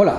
[0.00, 0.14] Hola,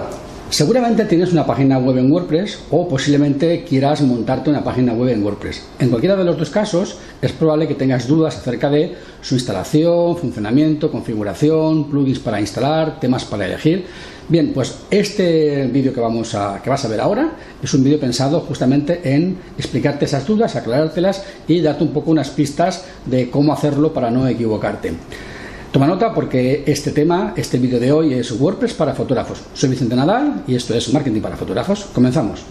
[0.49, 5.23] seguramente tienes una página web en WordPress o posiblemente quieras montarte una página web en
[5.23, 5.63] WordPress.
[5.79, 10.17] En cualquiera de los dos casos es probable que tengas dudas acerca de su instalación,
[10.17, 13.85] funcionamiento, configuración, plugins para instalar, temas para elegir.
[14.27, 17.31] Bien, pues este vídeo que, vamos a, que vas a ver ahora
[17.63, 22.31] es un vídeo pensado justamente en explicarte esas dudas, aclarártelas y darte un poco unas
[22.31, 24.91] pistas de cómo hacerlo para no equivocarte.
[25.71, 29.39] Toma nota porque este tema, este vídeo de hoy es WordPress para fotógrafos.
[29.53, 31.85] Soy Vicente Nadal y esto es Marketing para Fotógrafos.
[31.93, 32.41] Comenzamos.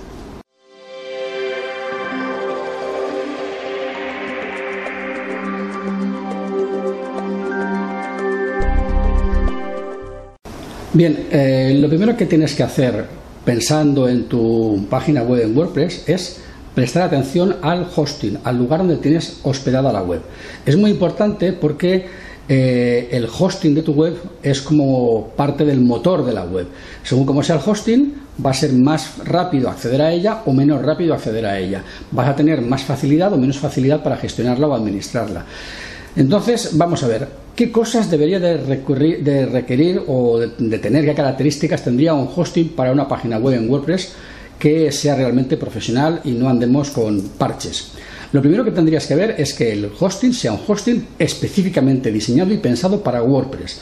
[10.93, 13.05] Bien, eh, lo primero que tienes que hacer
[13.45, 16.41] pensando en tu página web en WordPress es
[16.73, 20.21] prestar atención al hosting, al lugar donde tienes hospedada la web.
[20.65, 26.25] Es muy importante porque eh, el hosting de tu web es como parte del motor
[26.25, 26.67] de la web.
[27.03, 30.81] Según como sea el hosting, va a ser más rápido acceder a ella o menos
[30.83, 31.83] rápido acceder a ella.
[32.11, 35.45] Vas a tener más facilidad o menos facilidad para gestionarla o administrarla.
[36.17, 41.85] Entonces, vamos a ver, ¿qué cosas debería de, de requerir o de tener, qué características
[41.85, 44.13] tendría un hosting para una página web en WordPress
[44.59, 47.93] que sea realmente profesional y no andemos con parches?
[48.33, 52.53] Lo primero que tendrías que ver es que el hosting sea un hosting específicamente diseñado
[52.53, 53.81] y pensado para WordPress.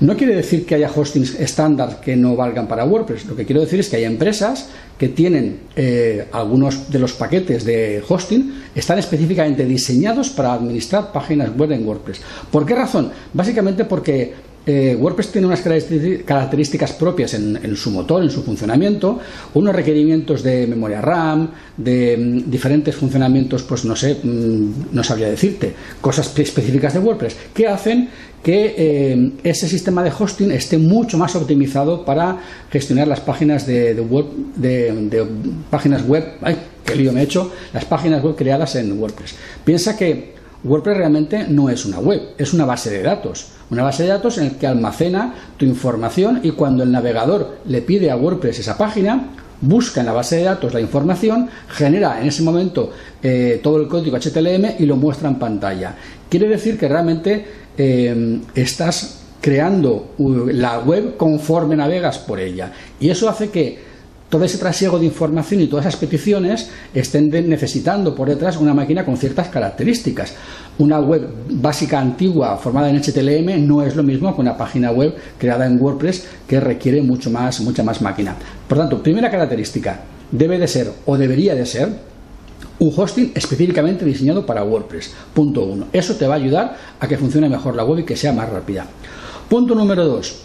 [0.00, 3.26] No quiere decir que haya hostings estándar que no valgan para WordPress.
[3.26, 7.66] Lo que quiero decir es que hay empresas que tienen eh, algunos de los paquetes
[7.66, 12.22] de hosting están específicamente diseñados para administrar páginas web en WordPress.
[12.50, 13.10] ¿Por qué razón?
[13.34, 14.32] Básicamente porque
[14.66, 19.18] eh, WordPress tiene unas características propias en, su motor, en su funcionamiento,
[19.54, 25.30] unos requerimientos de memoria RAM, de mm, diferentes funcionamientos, pues no sé, mm, no sabría
[25.30, 28.10] decirte, cosas específicas de WordPress, que hacen
[28.42, 32.38] que eh, ese sistema de hosting esté mucho más optimizado para
[32.70, 35.26] gestionar las páginas de, web, de,
[35.70, 39.34] páginas web, ay, qué lío me he hecho, las páginas web creadas en WordPress.
[39.64, 40.34] Piensa que
[40.64, 43.59] WordPress realmente no es una web, es una base de datos.
[43.70, 47.82] Una base de datos en la que almacena tu información y cuando el navegador le
[47.82, 49.28] pide a WordPress esa página,
[49.60, 52.90] busca en la base de datos la información, genera en ese momento
[53.22, 55.94] eh, todo el código HTML y lo muestra en pantalla.
[56.28, 62.72] Quiere decir que realmente eh, estás creando la web conforme navegas por ella.
[62.98, 63.90] Y eso hace que
[64.28, 69.04] todo ese trasiego de información y todas esas peticiones estén necesitando por detrás una máquina
[69.04, 70.34] con ciertas características.
[70.80, 75.14] Una web básica antigua formada en HTML no es lo mismo que una página web
[75.36, 78.34] creada en WordPress que requiere mucho más, mucha más máquina.
[78.66, 81.90] Por tanto, primera característica, debe de ser o debería de ser
[82.78, 85.12] un hosting específicamente diseñado para WordPress.
[85.34, 85.88] Punto uno.
[85.92, 88.48] Eso te va a ayudar a que funcione mejor la web y que sea más
[88.48, 88.86] rápida.
[89.50, 90.44] Punto número dos.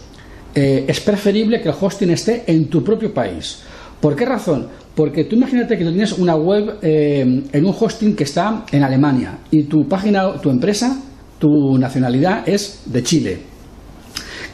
[0.54, 3.60] Eh, es preferible que el hosting esté en tu propio país.
[4.02, 4.68] ¿Por qué razón?
[4.96, 7.20] Porque tú imagínate que tú tienes una web eh,
[7.52, 10.98] en un hosting que está en Alemania y tu página, tu empresa,
[11.38, 13.38] tu nacionalidad es de Chile.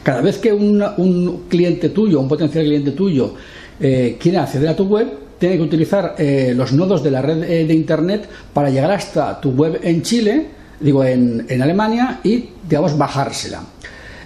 [0.03, 3.33] Cada vez que un, cliente tuyo, un potencial cliente tuyo,
[3.79, 5.07] eh, quiere acceder a tu web,
[5.39, 9.51] tiene que utilizar eh, los nodos de la red de Internet para llegar hasta tu
[9.51, 10.47] web en Chile,
[10.81, 13.61] digo en, en Alemania, y digamos bajársela.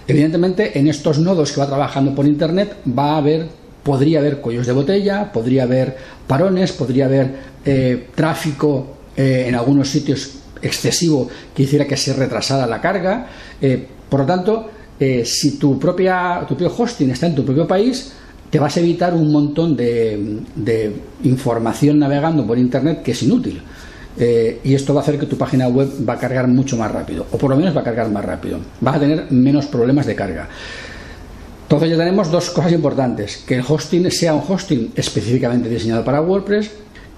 [0.08, 3.46] Evidentemente, en estos nodos que va trabajando por Internet va a haber
[3.82, 5.96] podría haber cuellos de botella, podría haber
[6.26, 7.30] parones, podría haber
[7.64, 13.26] eh, tráfico eh, en algunos sitios excesivo que hiciera que se retrasara la carga.
[13.60, 18.12] Eh, por lo tanto, si tu, propia, tu propio hosting está en tu propio país,
[18.50, 23.62] te vas a evitar un montón de, de información navegando por Internet que es inútil.
[24.18, 27.26] y esto va a hacer que tu página web va a cargar mucho más rápido,
[27.30, 28.58] o por lo menos va a cargar más rápido.
[28.80, 30.48] Vas a tener menos problemas de carga.
[31.68, 36.22] Entonces ya tenemos dos cosas importantes, que el hosting sea un hosting específicamente diseñado para
[36.22, 36.70] WordPress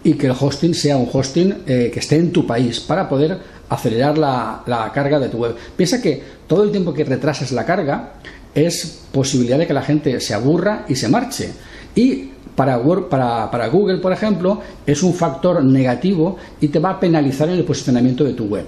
[0.03, 3.39] y que el hosting sea un hosting eh, que esté en tu país para poder
[3.69, 5.55] acelerar la, carga de tu web.
[5.77, 8.15] Piensa que todo el tiempo que retrases la carga
[8.53, 11.53] es posibilidad de que la gente se aburra y se marche.
[11.95, 16.99] Y para, para, para Google, por ejemplo, es un factor negativo y te va a
[16.99, 18.67] penalizar en el posicionamiento de tu web.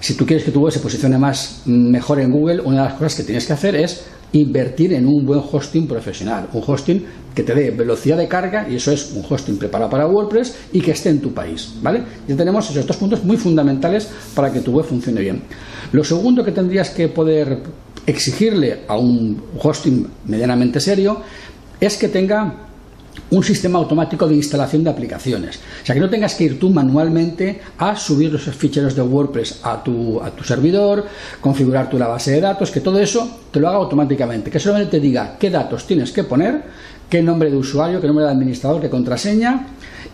[0.00, 2.94] Si tú quieres que tu web se posicione más mejor en Google, una de las
[2.94, 7.04] cosas que tienes que hacer es invertir en un buen hosting profesional, un hosting
[7.34, 10.80] que te dé velocidad de carga y eso es un hosting preparado para WordPress y
[10.80, 12.02] que esté en tu país, ¿vale?
[12.26, 15.42] Ya tenemos esos dos puntos muy fundamentales para que tu web funcione bien.
[15.92, 17.60] Lo segundo que tendrías que poder
[18.06, 21.22] exigirle a un hosting medianamente serio
[21.80, 22.67] es que tenga
[23.30, 25.56] un sistema automático de instalación de aplicaciones.
[25.82, 29.60] O sea, que no tengas que ir tú manualmente a subir los ficheros de WordPress
[29.62, 31.06] a tu, a tu servidor,
[31.40, 34.92] configurar tu la base de datos, que todo eso te lo haga automáticamente, que solamente
[34.92, 36.62] te diga qué datos tienes que poner,
[37.08, 39.66] qué nombre de usuario, qué nombre de administrador, qué contraseña,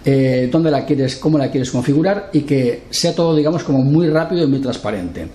[0.05, 4.09] eh, dónde la quieres, cómo la quieres configurar y que sea todo, digamos, como muy
[4.09, 5.29] rápido y muy transparente.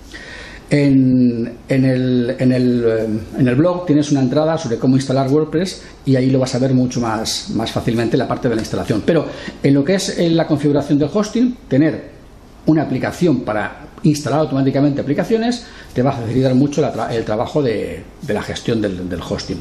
[0.72, 6.60] En, el, blog tienes una entrada sobre cómo instalar WordPress y ahí lo vas a
[6.60, 9.02] ver mucho más, fácilmente la parte de la instalación.
[9.06, 9.26] Pero
[9.64, 12.20] en lo que es la configuración del hosting, tener
[12.68, 18.44] una aplicación para instalar automáticamente aplicaciones te va a facilitar mucho el trabajo de, la
[18.44, 19.58] gestión del, del hosting.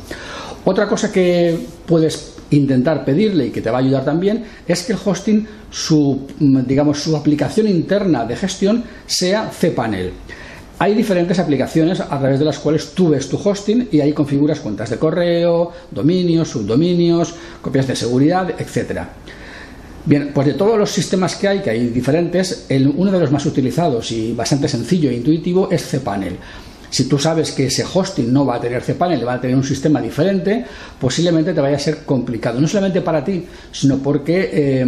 [0.64, 4.92] Otra cosa que puedes intentar pedirle y que te va a ayudar también es que
[4.92, 10.12] el hosting, su, digamos, su aplicación interna de gestión sea cPanel.
[10.80, 14.60] Hay diferentes aplicaciones a través de las cuales tú ves tu hosting y ahí configuras
[14.60, 19.08] cuentas de correo, dominios, subdominios, copias de seguridad, etcétera.
[20.04, 22.66] Bien, pues de todos los sistemas que hay, que hay diferentes,
[22.96, 26.36] uno de los más utilizados y bastante sencillo e intuitivo es cPanel.
[26.90, 29.64] Si tú sabes que ese hosting no va a tener cPanel, va a tener un
[29.64, 30.64] sistema diferente,
[31.00, 32.60] posiblemente te vaya a ser complicado.
[32.60, 34.86] No solamente para ti, sino porque eh,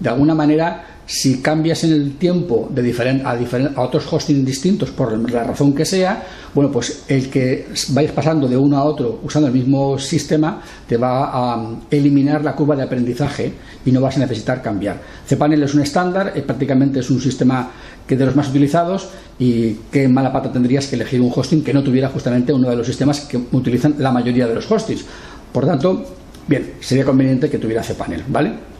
[0.00, 3.30] de alguna manera si cambias en el tiempo de a,
[3.76, 8.48] a otros hosting distintos por la razón que sea, bueno, pues el que vayas pasando
[8.48, 12.82] de uno a otro usando el mismo sistema te va a eliminar la curva de
[12.82, 13.52] aprendizaje
[13.84, 15.00] y no vas a necesitar cambiar.
[15.28, 17.70] cPanel es un estándar, eh, prácticamente es un sistema
[18.06, 19.08] que de los más utilizados
[19.38, 22.76] y qué mala pata tendrías que elegir un hosting que no tuviera justamente uno de
[22.76, 25.04] los sistemas que utilizan la mayoría de los hostings.
[25.52, 26.04] Por tanto,
[26.48, 28.75] bien, sería conveniente que tuviera cPanel, ¿vale?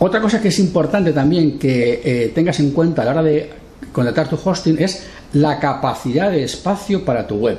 [0.00, 3.50] Otra cosa que es importante también que eh, tengas en cuenta a la hora de
[3.92, 7.58] contratar tu hosting es la capacidad de espacio para tu web.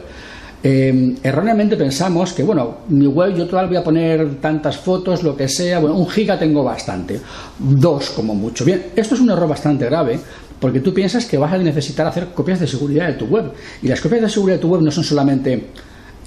[0.61, 5.35] Eh, erróneamente pensamos que, bueno, mi web yo todavía voy a poner tantas fotos, lo
[5.35, 7.19] que sea, bueno, un giga tengo bastante,
[7.57, 8.65] dos como mucho.
[8.65, 10.19] Bien, esto es un error bastante grave
[10.59, 13.51] porque tú piensas que vas a necesitar hacer copias de seguridad de tu web.
[13.81, 15.67] Y las copias de seguridad de tu web no son solamente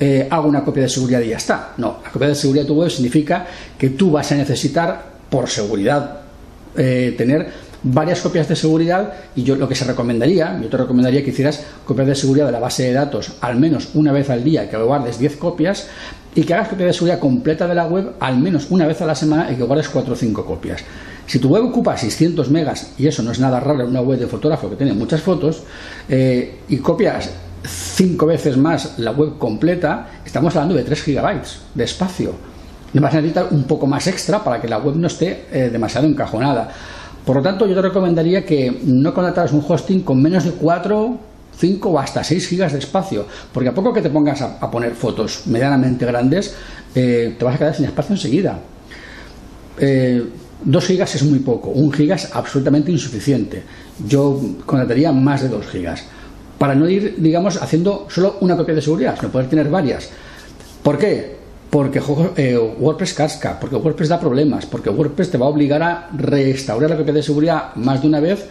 [0.00, 1.74] eh, hago una copia de seguridad y ya está.
[1.76, 3.46] No, la copia de seguridad de tu web significa
[3.78, 6.20] que tú vas a necesitar por seguridad
[6.76, 7.48] eh, tener
[7.82, 11.64] varias copias de seguridad y yo lo que se recomendaría, yo te recomendaría que hicieras
[11.86, 14.76] copias de seguridad de la base de datos al menos una vez al día, que
[14.76, 15.88] guardes 10 copias
[16.34, 19.06] y que hagas copia de seguridad completa de la web al menos una vez a
[19.06, 20.84] la semana y que guardes 4 o 5 copias.
[21.26, 24.18] Si tu web ocupa 600 megas, y eso no es nada raro en una web
[24.18, 25.62] de fotógrafo que tiene muchas fotos,
[26.10, 27.30] eh, y copias
[27.64, 32.51] 5 veces más la web completa, estamos hablando de 3 gigabytes de espacio
[33.00, 36.06] vas a necesitar un poco más extra para que la web no esté eh, demasiado
[36.06, 36.70] encajonada.
[37.24, 41.18] Por lo tanto, yo te recomendaría que no contrataras un hosting con menos de 4,
[41.56, 44.94] 5 o hasta 6 gigas de espacio, porque a poco que te pongas a, poner
[44.94, 46.54] fotos medianamente grandes,
[46.94, 48.58] eh, te vas a quedar sin espacio enseguida.
[49.78, 53.62] 2 eh, gigas es muy poco, 1 giga es absolutamente insuficiente.
[54.06, 56.04] Yo contrataría más de 2 gigas
[56.58, 60.08] para no ir, digamos, haciendo solo una copia de seguridad, sino poder tener varias.
[60.82, 61.41] ¿Por qué?
[61.72, 62.02] Porque
[62.36, 66.90] eh, WordPress casca, porque WordPress da problemas, porque WordPress te va a obligar a restaurar
[66.90, 68.44] la copia de seguridad más de una vez.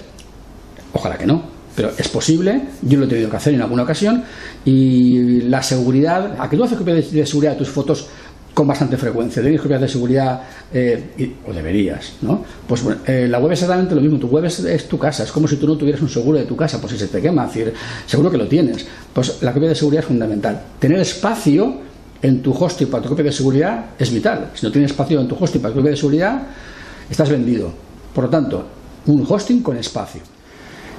[0.92, 1.44] Ojalá que no,
[1.76, 4.24] pero es posible, yo lo he tenido que hacer en alguna ocasión,
[4.66, 8.08] y la seguridad, a que tú haces copia de, seguridad de tus fotos
[8.56, 10.42] con bastante frecuencia, tienes copias de seguridad,
[10.74, 12.44] eh, o deberías, ¿no?
[12.68, 15.48] Pues eh, la web es exactamente lo mismo, tu web es, tu casa, es como
[15.48, 17.72] si tú no tuvieras un seguro de tu casa, pues si se te quema, decir,
[18.08, 18.84] seguro que lo tienes,
[19.14, 20.60] pues la copia de seguridad es fundamental.
[20.80, 21.91] Tener espacio
[22.22, 24.52] en tu hosting para tu copia de seguridad es vital.
[24.54, 26.42] Si no tienes espacio en tu hosting para tu copia de seguridad,
[27.10, 27.72] estás vendido.
[28.14, 28.66] Por lo tanto,
[29.08, 30.22] un hosting con espacio.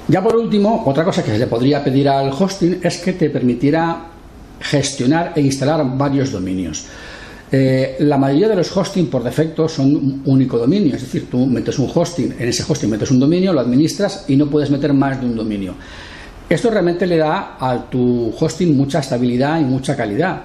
[0.07, 3.29] Ya por último, otra cosa que se le podría pedir al hosting es que te
[3.29, 4.07] permitiera
[4.59, 6.85] gestionar e instalar varios dominios.
[7.51, 11.45] Eh, la mayoría de los hosting por defecto son un único dominio, es decir, tú
[11.45, 14.91] metes un hosting, en ese hosting metes un dominio, lo administras y no puedes meter
[14.91, 15.75] más de un dominio.
[16.49, 20.41] Esto realmente le da a tu hosting mucha estabilidad y mucha calidad,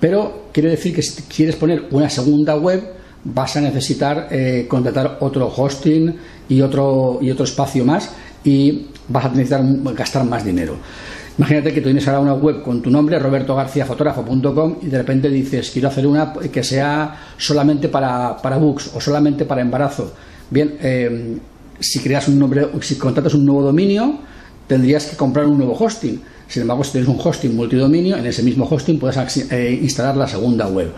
[0.00, 2.82] pero quiere decir que si quieres poner una segunda web,
[3.24, 6.14] vas a necesitar eh, contratar otro hosting
[6.48, 8.10] y otro, y otro espacio más
[8.44, 9.62] y vas a necesitar
[9.94, 10.76] gastar más dinero.
[11.36, 15.70] Imagínate que tú tienes ahora una web con tu nombre, robertogarciafotógrafo.com, y de repente dices,
[15.70, 20.14] quiero hacer una que sea solamente para, para books o solamente para embarazo.
[20.50, 21.38] Bien, eh,
[21.78, 24.18] si creas un nombre, si contratas un nuevo dominio,
[24.66, 28.42] tendrías que comprar un nuevo hosting sin embargo, si tienes un hosting multidominio, en ese
[28.42, 30.92] mismo hosting puedes eh, instalar la segunda web.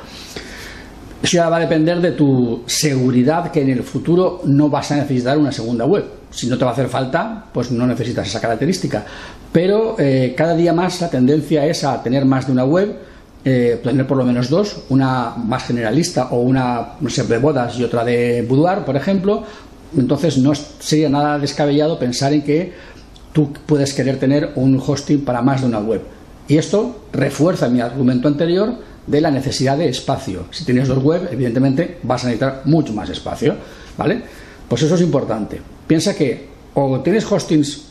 [1.23, 4.97] Eso ya va a depender de tu seguridad que en el futuro no vas a
[4.97, 6.05] necesitar una segunda web.
[6.31, 9.05] Si no te va a hacer falta, pues no necesitas esa característica.
[9.53, 12.97] Pero eh, cada día más la tendencia es a tener más de una web
[13.43, 17.79] eh, tener por lo menos dos, una más generalista o una no sé, de bodas
[17.79, 19.45] y otra de boudoir, por ejemplo.
[19.97, 22.73] Entonces no sería nada descabellado pensar en que
[23.33, 26.03] tú puedes querer tener un hosting para más de una web.
[26.49, 28.75] Y esto refuerza mi argumento anterior
[29.07, 30.45] de la necesidad de espacio.
[30.51, 33.55] Si tienes dos webs, evidentemente vas a necesitar mucho más espacio,
[33.97, 34.23] ¿vale?
[34.69, 35.61] Pues eso es importante.
[35.87, 37.85] Piensa que o tienes hostings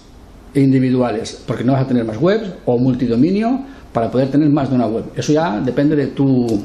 [0.53, 3.61] individuales porque no vas a tener más webs o multidominio
[3.93, 5.05] para poder tener más de una web.
[5.15, 6.63] Eso ya depende de tu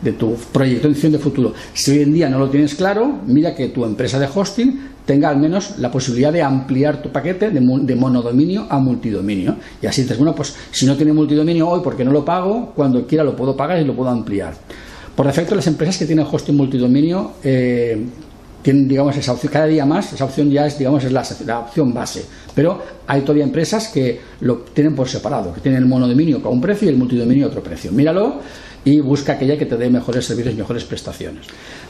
[0.00, 1.54] de tu proyección de futuro.
[1.72, 5.28] Si hoy en día no lo tienes claro, mira que tu empresa de hosting tenga
[5.28, 9.56] al menos la posibilidad de ampliar tu paquete de, monodominio a multidominio.
[9.80, 13.06] Y así dices, bueno, pues si no tiene multidominio hoy porque no lo pago, cuando
[13.06, 14.54] quiera lo puedo pagar y lo puedo ampliar.
[15.14, 18.04] Por defecto, las empresas que tienen hosting multidominio eh,
[18.60, 21.94] tienen, digamos, esa opción, cada día más, esa opción ya es, digamos, es la, opción
[21.94, 22.26] base.
[22.52, 26.60] Pero hay todavía empresas que lo tienen por separado, que tienen el monodominio a un
[26.60, 27.92] precio y el multidominio a otro precio.
[27.92, 28.40] Míralo
[28.86, 31.46] y busca aquella que te dé mejores servicios y mejores prestaciones.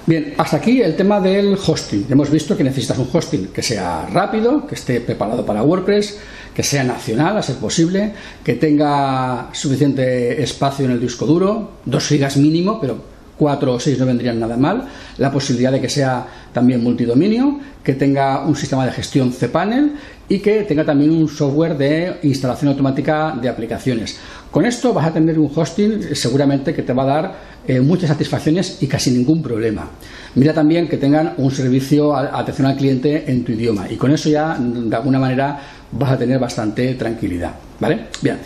[0.07, 2.07] Bien, hasta aquí el tema del hosting.
[2.09, 6.19] Hemos visto que necesitas un hosting que sea rápido, que esté preparado para WordPress,
[6.55, 12.07] que sea nacional a ser posible, que tenga suficiente espacio en el disco duro, 2
[12.07, 14.85] gigas mínimo, pero 4 o 6 no vendrían nada mal,
[15.19, 19.93] la posibilidad de que sea también multidominio, que tenga un sistema de gestión cPanel
[20.29, 24.19] y que tenga también un software de instalación automática de aplicaciones.
[24.51, 27.35] Con esto vas a tener un hosting seguramente que te va a dar
[27.67, 29.91] eh, muchas satisfacciones y casi ningún problema.
[30.35, 34.11] Mira también que tengan un servicio de atención al cliente en tu idioma y con
[34.11, 35.61] eso ya de alguna manera
[35.93, 37.53] vas a tener bastante tranquilidad.
[37.79, 38.07] ¿Vale?
[38.23, 38.39] Bien.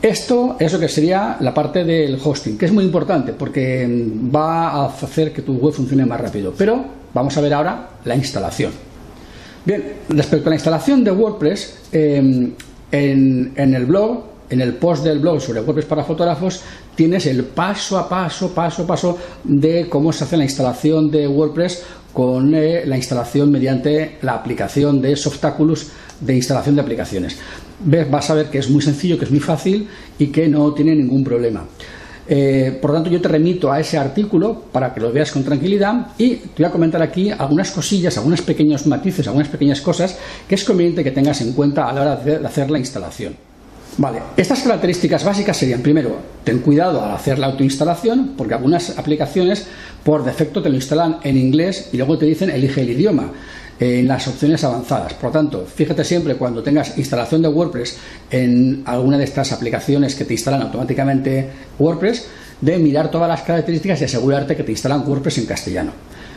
[0.00, 3.84] Esto es lo que sería la parte del hosting, que es muy importante porque
[4.34, 6.54] va a hacer que tu web funcione más rápido.
[6.56, 8.70] Pero vamos a ver ahora la instalación.
[9.64, 12.52] Bien, respecto a la instalación de WordPress, em,
[12.92, 16.60] en, el blog, en el post del blog sobre WordPress para fotógrafos,
[16.94, 21.26] tienes el paso a paso, paso a paso de cómo se hace la instalación de
[21.26, 25.88] WordPress con eh, la instalación mediante la aplicación de Softaculous
[26.20, 27.36] de instalación de aplicaciones.
[27.80, 30.94] Vas a ver que es muy sencillo, que es muy fácil y que no tiene
[30.94, 31.64] ningún problema.
[32.30, 35.44] Eh, por lo tanto, yo te remito a ese artículo para que lo veas con
[35.44, 40.18] tranquilidad y te voy a comentar aquí algunas cosillas, algunos pequeños matices, algunas pequeñas cosas
[40.46, 43.34] que es conveniente que tengas en cuenta a la hora de hacer la instalación.
[43.96, 49.66] Vale, estas características básicas serían, primero, ten cuidado al hacer la autoinstalación, porque algunas aplicaciones
[50.04, 53.32] por defecto te lo instalan en inglés y luego te dicen elige el idioma
[53.80, 55.14] en las opciones avanzadas.
[55.14, 57.96] Por lo tanto, fíjate siempre cuando tengas instalación de WordPress
[58.30, 62.26] en alguna de estas aplicaciones que te instalan automáticamente WordPress,
[62.60, 65.92] de mirar todas las características y asegurarte que te instalan WordPress en castellano.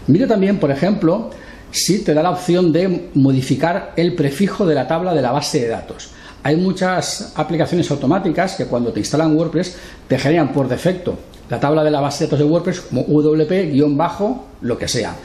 [0.07, 1.31] Mira también, por ejemplo,
[1.71, 5.61] si te da la opción de modificar el prefijo de la tabla de la base
[5.61, 6.09] de datos.
[6.43, 11.17] Hay muchas aplicaciones automáticas que cuando te instalan WordPress te generan por defecto
[11.49, 15.15] la tabla de la base de datos de WordPress como WP-bajo, lo que sea.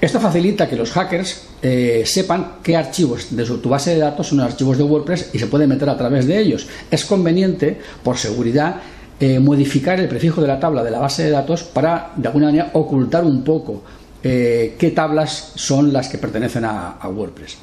[0.00, 4.40] Esto facilita que los hackers eh, sepan qué archivos de tu base de datos son
[4.40, 6.66] archivos de WordPress y se pueden meter a través de ellos.
[6.90, 8.76] Es conveniente, por seguridad,
[9.20, 12.46] eh, modificar el prefijo de la tabla de la base de datos para, de alguna
[12.46, 13.82] manera, ocultar un poco
[14.22, 17.58] eh, qué tablas son las que pertenecen a, a, WordPress.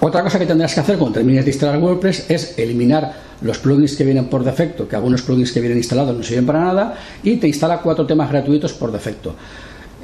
[0.00, 3.94] Otra cosa que tendrás que hacer cuando termines de instalar WordPress es eliminar los plugins
[3.94, 7.36] que vienen por defecto, que algunos plugins que vienen instalados no sirven para nada, y
[7.36, 9.36] te instala cuatro temas gratuitos por defecto.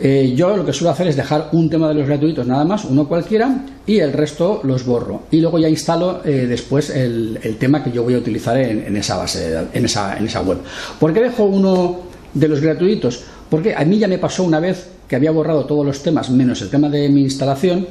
[0.05, 2.85] Eh, yo lo que suelo hacer es dejar un tema de los gratuitos nada más,
[2.85, 5.23] uno cualquiera, y el resto los borro.
[5.31, 9.17] Y luego ya instalo eh, después el, tema que yo voy a utilizar en, esa
[9.17, 10.59] base, en esa, en esa web.
[10.99, 12.01] ¿Por qué dejo uno
[12.35, 13.23] de los gratuitos?
[13.49, 16.61] Porque a mí ya me pasó una vez que había borrado todos los temas menos
[16.63, 17.87] el tema de mi instalación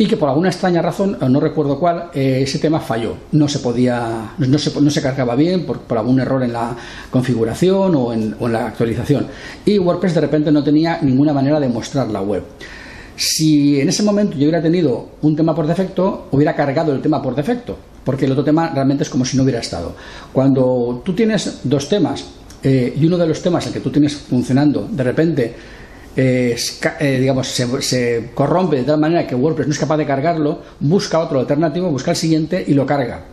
[0.00, 3.16] y que por alguna extraña razón, no recuerdo cuál, eh, ese tema falló.
[3.32, 6.76] No se podía, no se, no se cargaba bien por, algún error en la
[7.10, 9.26] configuración o en, la actualización.
[9.66, 12.44] Y WordPress de repente no tenía ninguna manera de mostrar la web.
[13.16, 17.20] Si en ese momento yo hubiera tenido un tema por defecto, hubiera cargado el tema
[17.20, 19.96] por defecto, porque el otro tema realmente es como si no hubiera estado.
[20.32, 22.24] Cuando tú tienes dos temas
[22.62, 25.54] eh, y uno de los temas, el que tú tienes funcionando, de repente
[26.16, 26.56] eh,
[27.20, 31.38] digamos, se, corrompe de tal manera que WordPress no es capaz de cargarlo, busca otro
[31.38, 33.24] alternativo, busca el siguiente y lo carga.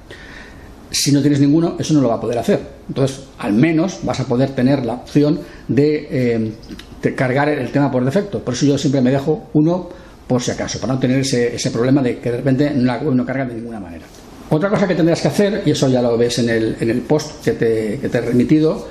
[0.92, 2.60] Si no tienes ninguno, eso no lo va a poder hacer.
[2.88, 8.06] Entonces, al menos vas a poder tener la opción de, eh, cargar el tema por
[8.06, 8.40] defecto.
[8.40, 9.90] Por eso yo siempre me dejo uno
[10.28, 13.56] por si acaso, para no tener ese, problema de que de repente no carga de
[13.56, 14.06] ninguna manera.
[14.50, 17.02] Otra cosa que tendrás que hacer, y eso ya lo ves en el, en el
[17.02, 18.88] post que te he remitido,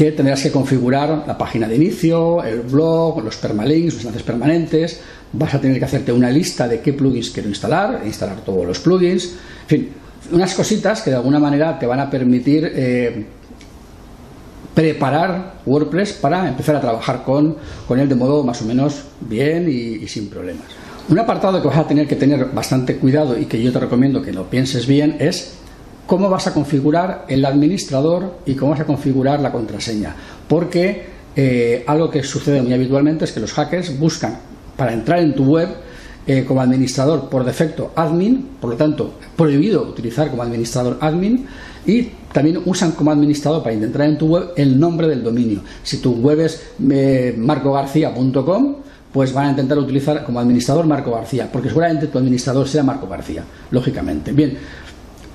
[0.00, 4.98] que tendrás que configurar la página de inicio, el blog, los permalinks, los enlaces permanentes.
[5.34, 8.78] Vas a tener que hacerte una lista de qué plugins quiero instalar, instalar todos los
[8.78, 9.24] plugins.
[9.24, 9.88] En fin,
[10.32, 13.26] unas cositas que de alguna manera te van a permitir eh,
[14.74, 19.68] preparar WordPress para empezar a trabajar con, con él de modo más o menos bien
[19.68, 20.64] y, sin problemas.
[21.10, 24.22] Un apartado que vas a tener que tener bastante cuidado y que yo te recomiendo
[24.22, 25.58] que lo pienses bien es
[26.10, 30.12] cómo vas a configurar el administrador y cómo vas a configurar la contraseña.
[30.48, 31.04] Porque
[31.36, 34.36] eh, algo que sucede muy habitualmente es que los hackers buscan
[34.76, 35.68] para entrar en tu web
[36.26, 41.46] eh, como administrador por defecto admin, por lo tanto prohibido utilizar como administrador admin
[41.86, 45.60] y también usan como administrador para intentar en tu web el nombre del dominio.
[45.84, 48.74] Si tu web es eh, marcogarcía.com,
[49.12, 53.06] pues van a intentar utilizar como administrador Marco García, porque seguramente tu administrador sea Marco
[53.06, 54.32] García, lógicamente.
[54.32, 54.56] Bien,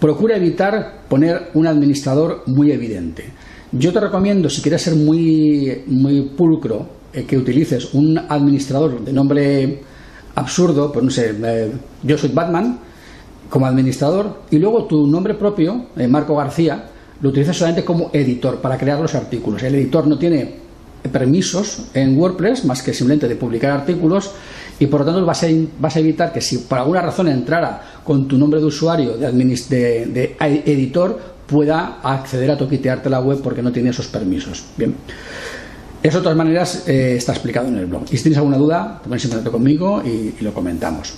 [0.05, 3.25] procura evitar poner un administrador muy evidente.
[3.71, 9.11] Yo te recomiendo, si quieres ser muy, muy pulcro, eh, que utilices un administrador de
[9.11, 9.81] nombre
[10.35, 11.71] absurdo, pues no sé, eh,
[12.03, 12.77] yo soy Batman,
[13.49, 16.85] como administrador y luego tu nombre propio, eh, Marco García,
[17.19, 19.63] lo utilizas solamente como editor para crear los artículos.
[19.63, 20.53] El editor no tiene
[21.11, 24.33] permisos en WordPress más que simplemente de publicar artículos
[24.79, 28.37] y por lo tanto vas a, evitar que si por alguna razón entrara con tu
[28.37, 33.91] nombre de usuario de, de, editor pueda acceder a toquitearte la web porque no tiene
[33.91, 34.63] esos permisos.
[34.77, 34.95] Bien.
[36.03, 38.03] Eso de todas maneras eh, está explicado en el blog.
[38.11, 41.13] Y si tienes alguna duda, te pones en contacto conmigo y, y lo comentamos.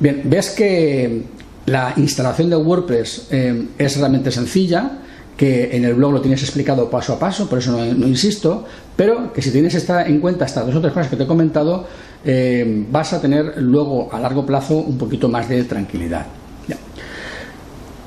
[0.00, 1.24] Bien, ves que
[1.68, 4.98] la instalación de WordPress eh, es realmente sencilla,
[5.38, 8.64] que en el blog lo tienes explicado paso a paso, por eso no, insisto,
[8.96, 11.86] pero que si tienes en cuenta estas dos o tres cosas que te he comentado,
[12.24, 16.26] eh, vas a tener luego a largo plazo un poquito más de tranquilidad.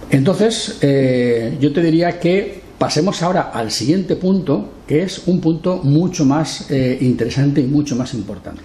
[0.09, 5.79] Entonces, eh, yo te diría que pasemos ahora al siguiente punto, que es un punto
[5.83, 8.61] mucho más interesante y mucho más importante.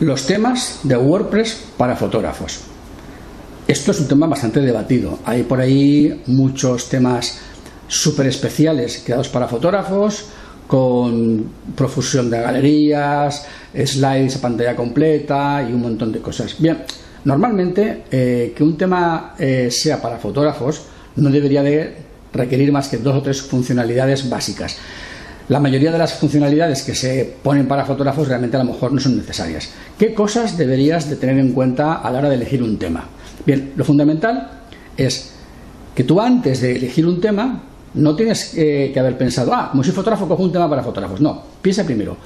[0.00, 2.60] Los temas de WordPress para fotógrafos.
[3.68, 5.18] Esto es un tema bastante debatido.
[5.24, 7.40] Hay por ahí muchos temas
[7.88, 10.26] súper especiales creados para fotógrafos,
[10.66, 16.56] con profusión de galerías, slides a pantalla completa y un montón de cosas.
[16.58, 16.82] Bien,
[17.24, 20.82] normalmente eh, que un tema eh, sea para fotógrafos
[21.16, 21.96] no debería de
[22.32, 24.76] requerir más que dos o tres funcionalidades básicas.
[25.48, 29.00] La mayoría de las funcionalidades que se ponen para fotógrafos realmente a lo mejor no
[29.00, 29.70] son necesarias.
[29.96, 33.04] ¿Qué cosas deberías de tener en cuenta a la hora de elegir un tema?
[33.46, 34.62] Bien, lo fundamental
[34.96, 35.30] es
[35.94, 37.62] que tú antes de elegir un tema
[37.96, 41.20] no tienes eh, que haber pensado, ah, como soy fotógrafo, cojo un tema para fotógrafos.
[41.20, 42.16] No, piensa primero,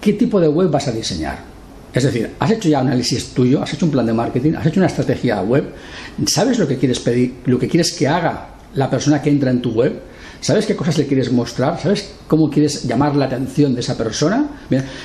[0.00, 1.38] ¿qué tipo de web vas a diseñar?
[1.92, 4.80] Es decir, has hecho ya análisis tuyo, has hecho un plan de marketing, has hecho
[4.80, 5.72] una estrategia web,
[6.26, 9.62] ¿sabes lo que quieres pedir, lo que quieres que haga la persona que entra en
[9.62, 10.00] tu web?
[10.40, 11.80] ¿Sabes qué cosas le quieres mostrar?
[11.80, 14.48] ¿Sabes cómo quieres llamar la atención de esa persona?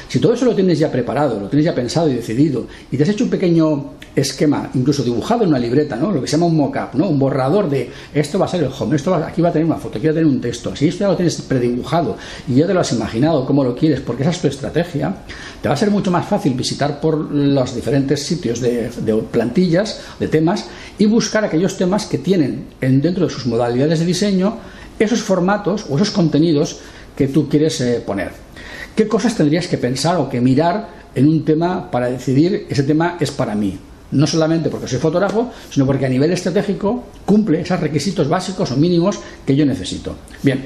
[0.08, 3.04] si todo eso lo tienes ya preparado, lo tienes ya pensado y decidido, y te
[3.04, 6.12] has hecho un pequeño esquema, incluso dibujado en una libreta, ¿no?
[6.12, 7.08] Lo que se llama un mock-up, ¿no?
[7.08, 9.78] Un borrador de esto va a ser el home, esto aquí va a tener una
[9.78, 10.76] foto, aquí va a tener un texto.
[10.76, 12.18] Si esto ya lo tienes predibujado
[12.48, 15.16] y ya te lo has imaginado cómo lo quieres, porque esa es tu estrategia,
[15.62, 18.90] te va a ser mucho más fácil visitar por los diferentes sitios de,
[19.32, 20.66] plantillas, de temas,
[20.98, 24.58] y buscar aquellos temas que tienen dentro de sus modalidades de diseño
[25.06, 26.80] esos formatos o esos contenidos
[27.16, 28.32] que tú quieres eh, poner.
[28.96, 33.18] ¿Qué cosas tendrías que pensar o que mirar en un tema para decidir ese tema
[33.20, 33.78] es para mí?
[34.12, 38.78] No solamente porque soy fotógrafo, sino porque a nivel estratégico cumple esos requisitos básicos o
[38.78, 40.16] mínimos que yo necesito.
[40.44, 40.66] Bien,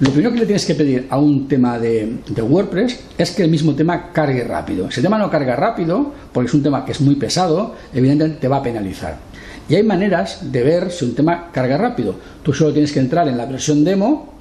[0.00, 3.44] lo primero que le tienes que pedir a un tema de, de, WordPress es que
[3.44, 4.90] el mismo tema cargue rápido.
[4.90, 8.40] Si el tema no carga rápido, porque es un tema que es muy pesado, evidentemente
[8.40, 9.29] te va a penalizar.
[9.70, 12.16] Y hay maneras de ver si un tema carga rápido.
[12.42, 14.34] Tú solo tienes que entrar en la versión demo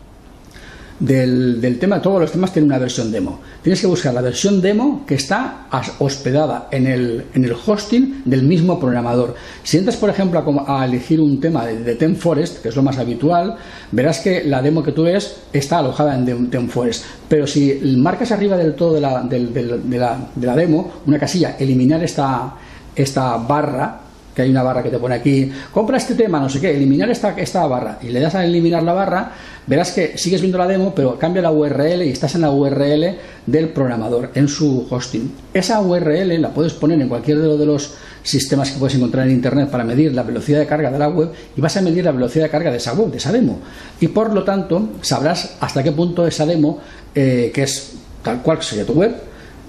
[1.00, 3.40] del, tema, todos los temas tienen una versión demo.
[3.62, 5.68] Tienes que buscar la versión demo que está
[6.00, 9.36] hospedada en el, en el hosting del mismo programador.
[9.64, 12.98] Si entras, por ejemplo, a, elegir un tema de, de TemForest, que es lo más
[12.98, 13.56] habitual,
[13.92, 17.06] verás que la demo que tú ves está alojada en TemForest.
[17.30, 21.56] Pero si marcas arriba del todo de la, de la, de la demo una casilla,
[21.60, 22.56] eliminar esta,
[22.96, 26.60] esta barra, que hay una barra que te pone aquí, compra este tema, no sé
[26.60, 29.32] qué, eliminar esta, esta barra, y le das a eliminar la barra,
[29.68, 33.18] verás que sigues viendo la demo, pero cambia la URL y estás en la URL
[33.46, 35.32] del programador, en su hosting.
[35.54, 39.70] Esa URL la puedes poner en cualquier de los sistemas que puedes encontrar en Internet
[39.70, 42.46] para medir la velocidad de carga de la web y vas a medir la velocidad
[42.46, 43.60] de carga de esa web, de esa demo.
[44.00, 46.80] Y por lo tanto, sabrás hasta qué punto esa demo,
[47.16, 49.16] eh, que es tal cual sería tu web,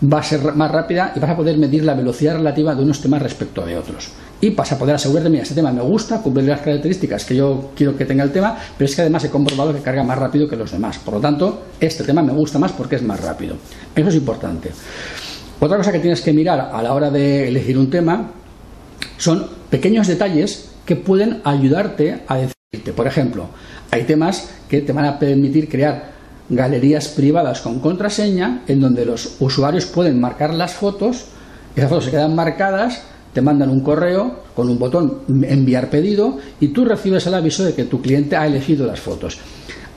[0.03, 3.01] va a ser más rápida y vas a poder medir la velocidad relativa de unos
[3.01, 4.11] temas respecto de otros.
[4.41, 7.73] Y vas a poder asegurarte, mira, este tema me gusta, cumple las características que yo
[7.77, 10.49] quiero que tenga el tema, pero es que además he comprobado que carga más rápido
[10.49, 10.99] que los demás.
[10.99, 13.57] Por lo tanto, este tema me gusta más porque es más rápido.
[13.95, 14.71] Eso es importante.
[15.61, 18.31] Otra cosa que tienes que mirar a la hora de elegir un tema
[19.19, 22.93] son pequeños detalles que pueden ayudarte a decirte.
[22.95, 23.49] Por ejemplo,
[23.91, 26.13] hay temas que te van a permitir crear
[26.49, 31.27] galerías privadas con contraseña en donde los usuarios pueden marcar las fotos,
[31.77, 36.69] esas fotos se quedan marcadas, te mandan un correo con un botón enviar pedido y
[36.69, 39.39] tú recibes el aviso de que tu cliente ha elegido las fotos.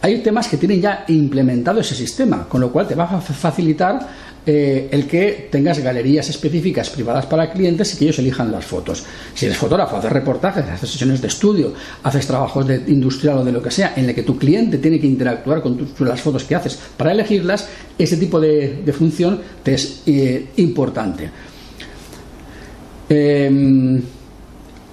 [0.01, 4.05] Hay temas que tienen ya implementado ese sistema, con lo cual te va a facilitar
[4.45, 9.05] eh, el que tengas galerías específicas privadas para clientes y que ellos elijan las fotos.
[9.33, 13.53] Si eres fotógrafo, haces reportajes, haces sesiones de estudio, haces trabajos de industrial o de
[13.53, 16.55] lo que sea, en el que tu cliente tiene que interactuar con las fotos que
[16.55, 21.52] haces para elegirlas, ese tipo de, función te es eh, importante.
[23.13, 24.01] Em,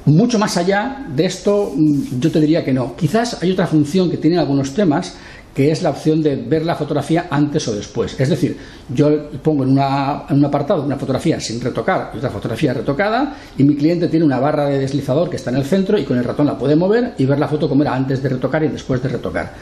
[0.05, 2.95] mucho más allá de esto, yo te diría que no.
[2.97, 5.15] Quizás hay otra función que tienen algunos temas
[5.55, 8.19] que es la opción de ver la fotografía antes o después.
[8.19, 8.57] Es decir,
[8.89, 13.75] yo pongo en, un apartado una fotografía sin retocar y otra fotografía retocada y mi
[13.75, 16.47] cliente tiene una barra de deslizador que está en el centro y con el ratón
[16.47, 19.09] la puede mover y ver la foto como era antes de retocar y después de
[19.09, 19.53] retocar.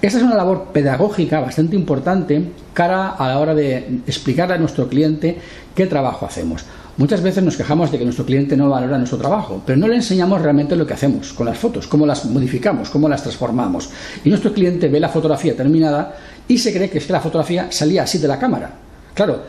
[0.00, 2.42] Esta es una labor pedagógica bastante importante
[2.74, 5.38] cara a la hora de explicarle a nuestro cliente
[5.74, 6.64] qué trabajo hacemos.
[6.98, 9.96] Muchas veces nos quejamos de que nuestro cliente no valora nuestro trabajo, pero no le
[9.96, 13.90] enseñamos realmente lo que hacemos con las fotos, cómo las modificamos, cómo las transformamos.
[14.24, 16.16] Y nuestro cliente ve la fotografía terminada
[16.48, 18.70] y se cree que es que la fotografía salía así de la cámara.
[19.12, 19.42] Claro,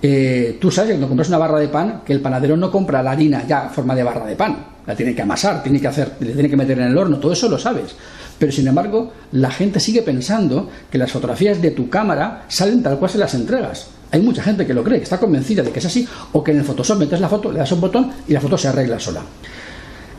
[0.00, 3.02] eh, tú sabes que cuando compras una barra de pan, que el panadero no compra
[3.02, 5.88] la harina ya en forma de barra de pan, la tiene que amasar, tiene que
[5.88, 7.94] hacer, le tiene que meter en el horno, todo eso lo sabes.
[8.38, 12.98] Pero sin embargo, la gente sigue pensando que las fotografías de tu cámara salen tal
[12.98, 13.88] cual se las entregas.
[14.14, 16.52] Hay mucha gente que lo cree, que está convencida de que es así, o que
[16.52, 19.00] en el Photoshop metes la foto, le das un botón y la foto se arregla
[19.00, 19.22] sola.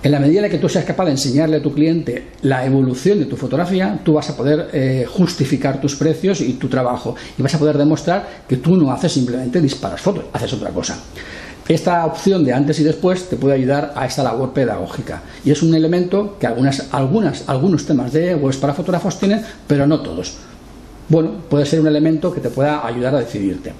[0.03, 3.19] En la medida en que tú seas capaz de enseñarle a tu cliente la evolución
[3.19, 7.41] de tu fotografía, tú vas a poder eh, justificar tus precios y tu trabajo y
[7.41, 10.99] vas a poder demostrar que tú no haces simplemente disparas fotos, haces otra cosa.
[11.65, 15.63] Esta opción de antes y después te puede ayudar a esta labor pedagógica y es
[15.63, 20.35] un elemento que algunas, algunas, algunos temas de webs para fotógrafos tienen, pero no todos.
[21.07, 23.73] Bueno, puede ser un elemento que te pueda ayudar a decidirte.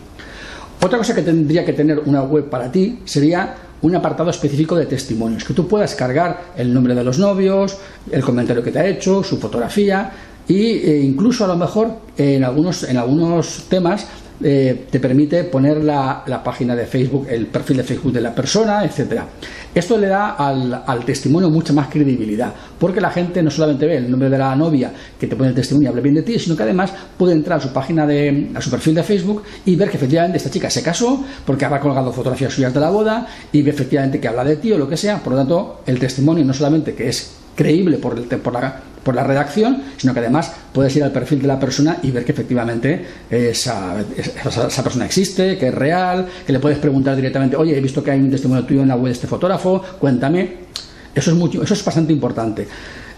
[0.82, 4.86] Otra cosa que tendría que tener una web para ti sería un apartado específico de
[4.86, 7.78] testimonios, que tú puedas cargar el nombre de los novios,
[8.12, 10.12] el comentario que te ha hecho, su fotografía
[10.48, 14.06] e incluso a lo mejor en algunos, en algunos temas
[14.44, 18.84] eh, te permite poner la, página de Facebook, el perfil de Facebook de la persona,
[18.84, 19.26] etcétera.
[19.74, 24.10] Esto le da al, testimonio mucha más credibilidad, porque la gente no solamente ve el
[24.10, 26.56] nombre de la novia que te pone el testimonio y habla bien de ti, sino
[26.56, 29.90] que además puede entrar a su página de, a su perfil de Facebook y ver
[29.90, 33.62] que efectivamente esta chica se casó porque habrá colgado fotografías suyas de la boda y
[33.62, 35.22] ve efectivamente que habla de ti o lo que sea.
[35.24, 39.14] Por lo tanto, el testimonio no solamente que es creíble por, el, por la por
[39.14, 42.32] la redacción, sino que además puedes ir al perfil de la persona y ver que
[42.32, 47.82] efectivamente esa, esa, persona existe, que es real, que le puedes preguntar directamente, oye, he
[47.82, 50.66] visto que hay un testimonio tuyo en la web de este fotógrafo, cuéntame.
[51.14, 52.68] Eso es, mucho, eso es bastante importante.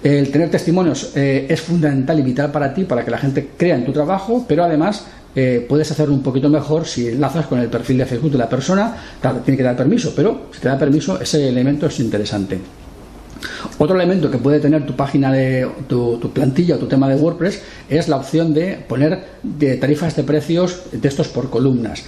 [0.04, 3.76] El tener testimonios eh, es fundamental y vital para ti, para que la gente crea
[3.76, 7.70] en tu trabajo, pero además eh, puedes hacerlo un poquito mejor si enlazas con el
[7.70, 8.94] perfil de Facebook de la persona.
[9.44, 12.60] Tiene que dar permiso, pero si te da permiso, ese elemento es interesante.
[13.78, 17.62] Otro elemento que puede tener tu página de tu, plantilla o tu tema de WordPress
[17.90, 19.24] es la opción de poner
[19.80, 22.04] tarifas de precios de estos por columnas.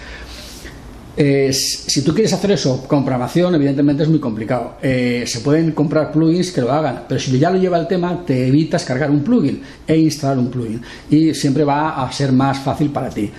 [1.22, 4.76] Eh, si tú quieres hacer eso con programación, evidentemente es muy complicado.
[4.82, 8.24] Eh, se pueden comprar plugins que lo hagan, pero si ya lo lleva el tema,
[8.26, 10.82] te evitas cargar un plugin e instalar un plugin.
[11.10, 13.30] Y siempre va a ser más fácil para ti.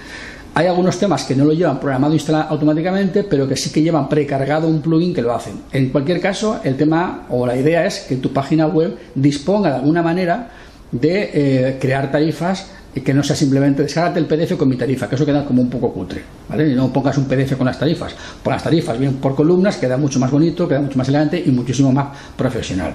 [0.55, 3.83] Hay algunos temas que no lo llevan programado e instalado automáticamente, pero que sí que
[3.83, 5.55] llevan precargado un plugin que lo hacen.
[5.73, 9.77] En cualquier caso, el tema o la idea es que tu página web disponga de
[9.77, 10.51] alguna manera
[10.91, 15.09] de eh, crear tarifas y que no sea simplemente descárgate el PDF con mi tarifa,
[15.09, 16.69] que eso queda como un poco cutre, ¿vale?
[16.69, 18.15] Y no pongas un PDF con las tarifas.
[18.43, 21.51] Pon las tarifas bien por columnas, queda mucho más bonito, queda mucho más elegante y
[21.53, 22.95] muchísimo más profesional.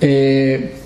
[0.00, 0.81] Eh,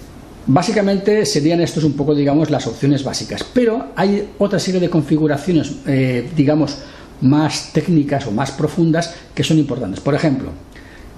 [0.48, 5.72] Básicamente serían estos un poco, digamos, las opciones básicas, pero hay otra serie de configuraciones,
[5.86, 6.78] eh, digamos,
[7.20, 10.00] más técnicas o más profundas que son importantes.
[10.00, 10.50] Por ejemplo,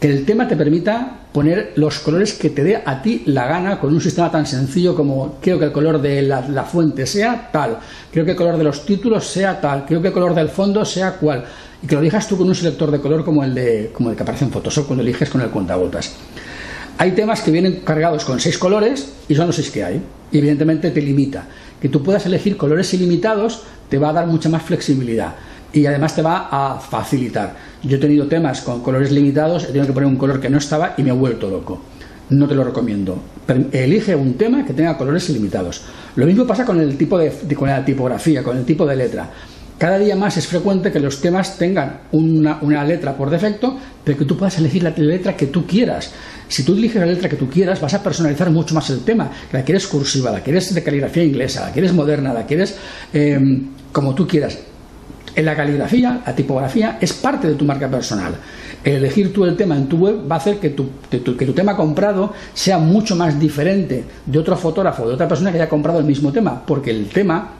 [0.00, 3.78] que el tema te permita poner los colores que te dé a ti la gana
[3.78, 7.78] con un sistema tan sencillo como creo que el color de la, fuente sea tal,
[8.10, 10.84] creo que el color de los títulos sea tal, creo que el color del fondo
[10.84, 11.44] sea cual,
[11.82, 14.16] y que lo elijas tú con un selector de color como el, de, como el
[14.16, 16.14] que aparece en Photoshop cuando eliges con el cuentagotas.
[16.98, 20.02] Hay temas que vienen cargados con seis colores y son los seis que hay.
[20.32, 21.46] Y evidentemente te limita.
[21.80, 25.34] Que tú puedas elegir colores ilimitados te va a dar mucha más flexibilidad
[25.72, 27.54] y además te va a facilitar.
[27.82, 30.58] Yo he tenido temas con colores limitados, he tenido que poner un color que no
[30.58, 31.80] estaba y me he vuelto loco.
[32.30, 33.18] No te lo recomiendo.
[33.72, 35.82] Elige un tema que tenga colores ilimitados.
[36.16, 39.30] Lo mismo pasa con el tipo de, con la tipografía, con el tipo de letra.
[39.78, 44.24] Cada día más es frecuente que los temas tengan una, letra por defecto, pero que
[44.24, 46.10] tú puedas elegir la letra que tú quieras.
[46.48, 49.30] Si tú eliges la letra que tú quieras, vas a personalizar mucho más el tema.
[49.52, 52.76] La quieres cursiva, la quieres de caligrafía inglesa, la quieres moderna, la quieres
[53.12, 54.58] em, como tú quieras.
[55.36, 58.34] En la caligrafía, la tipografía es parte de tu marca personal.
[58.82, 61.52] El elegir tú el tema en tu web va a hacer que tu, que tu
[61.52, 66.00] tema comprado sea mucho más diferente de otro fotógrafo, de otra persona que haya comprado
[66.00, 67.58] el mismo tema, porque el tema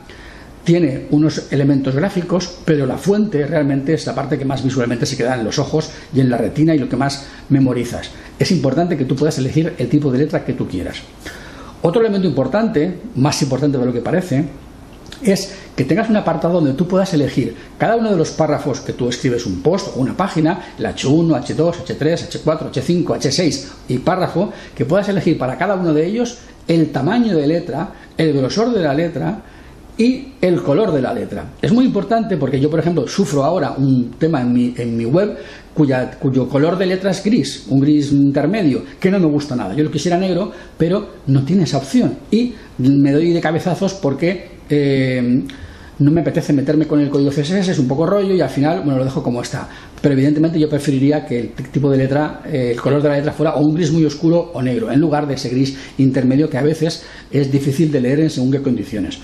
[0.69, 5.17] tiene unos elementos gráficos, pero la fuente realmente es la parte que más visualmente se
[5.17, 8.11] queda en los ojos y en la retina y lo que más memorizas.
[8.39, 10.99] Es importante que tú puedas elegir el tipo de letra que tú quieras.
[11.81, 14.45] Otro elemento importante, más importante de lo que parece,
[15.23, 18.93] es que tengas un apartado donde tú puedas elegir cada uno de los párrafos que
[18.93, 23.99] tú escribes un post o una página, el H1, H2, H3, H4, H5, H6 y
[24.01, 28.75] párrafo, que puedas elegir para cada uno de ellos el tamaño de letra, el grosor
[28.75, 29.43] de la letra,
[29.99, 31.45] y el color de la letra.
[31.61, 35.05] Es muy importante porque yo, por ejemplo, sufro ahora un tema en mi, en mi
[35.05, 35.37] web
[35.75, 39.75] cuya, cuyo color de letra es gris, un gris intermedio, que no me gusta nada.
[39.75, 42.15] Yo lo quisiera negro, pero no tiene esa opción.
[42.31, 45.43] Y me doy de cabezazos porque eh,
[45.99, 48.83] no me apetece meterme con el código CSS, es un poco rollo y al final,
[48.85, 49.69] bueno, lo dejo como está.
[50.01, 53.33] Pero evidentemente yo preferiría que el tipo de letra, eh, el color de la letra
[53.33, 56.57] fuera o un gris muy oscuro o negro, en lugar de ese gris intermedio que
[56.57, 59.19] a veces es difícil de leer en según qué condiciones.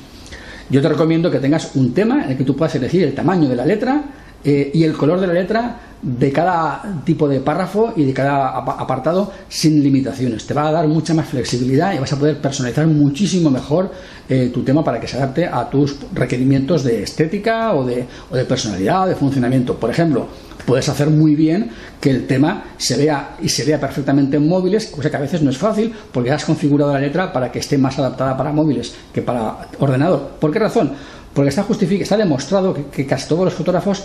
[0.70, 3.48] Yo te recomiendo que tengas un tema en el que tú puedas elegir el tamaño
[3.48, 4.02] de la letra
[4.44, 8.58] eh, y el color de la letra de cada tipo de párrafo y de cada
[8.58, 10.46] apartado sin limitaciones.
[10.46, 13.90] Te va a dar mucha más flexibilidad y vas a poder personalizar muchísimo mejor
[14.28, 18.36] eh, tu tema para que se adapte a tus requerimientos de estética o de, o
[18.36, 19.76] de personalidad o de funcionamiento.
[19.76, 20.28] Por ejemplo,
[20.66, 24.86] puedes hacer muy bien que el tema se vea y se vea perfectamente en móviles,
[24.86, 27.78] cosa que a veces no es fácil porque has configurado la letra para que esté
[27.78, 30.32] más adaptada para móviles que para ordenador.
[30.40, 30.92] ¿Por qué razón?
[31.32, 34.04] Porque está, está demostrado que, casi todos los fotógrafos,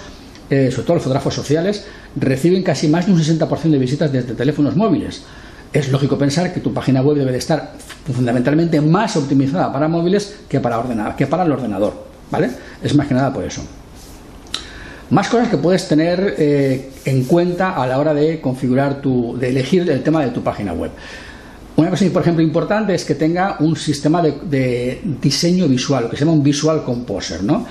[0.50, 4.34] eh, sobre todo los fotógrafos sociales, reciben casi más de un 60% de visitas desde
[4.34, 5.24] teléfonos móviles.
[5.72, 7.74] Es lógico pensar que tu página web debe de estar
[8.12, 12.10] fundamentalmente más optimizada para móviles que para, ordenar, que para el ordenador.
[12.32, 12.50] ¿vale?
[12.82, 13.62] Es más que nada por eso.
[15.12, 19.50] Más cosas que puedes tener eh, en cuenta a la hora de configurar tu, de
[19.50, 20.91] elegir el tema de tu página web.
[21.78, 26.17] Una cosa, por ejemplo, importante es que tenga un sistema de, diseño visual, lo que
[26.17, 27.65] se llama un Visual Composer, ¿no?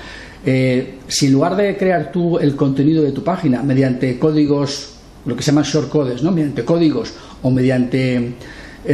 [0.45, 5.35] Eh, si en lugar de crear tú el contenido de tu página mediante códigos, lo
[5.35, 6.31] que se llaman shortcodes, ¿no?
[6.31, 8.33] Mediante códigos o mediante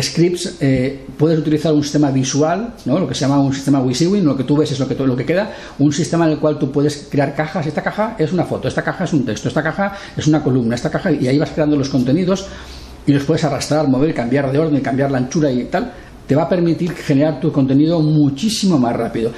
[0.01, 2.99] scripts eh, puedes utilizar un sistema visual, ¿no?
[2.99, 5.15] lo que se llama un sistema WYSIWYG, lo que tú ves es lo que, lo
[5.15, 8.43] que queda, un sistema en el cual tú puedes crear cajas, esta caja es una
[8.43, 11.37] foto, esta caja es un texto, esta caja es una columna, esta caja, y ahí
[11.37, 12.45] vas creando los contenidos
[13.07, 15.93] y los puedes arrastrar, mover, cambiar de orden, cambiar la anchura y tal,
[16.27, 19.31] te va a permitir generar tu contenido muchísimo más rápido.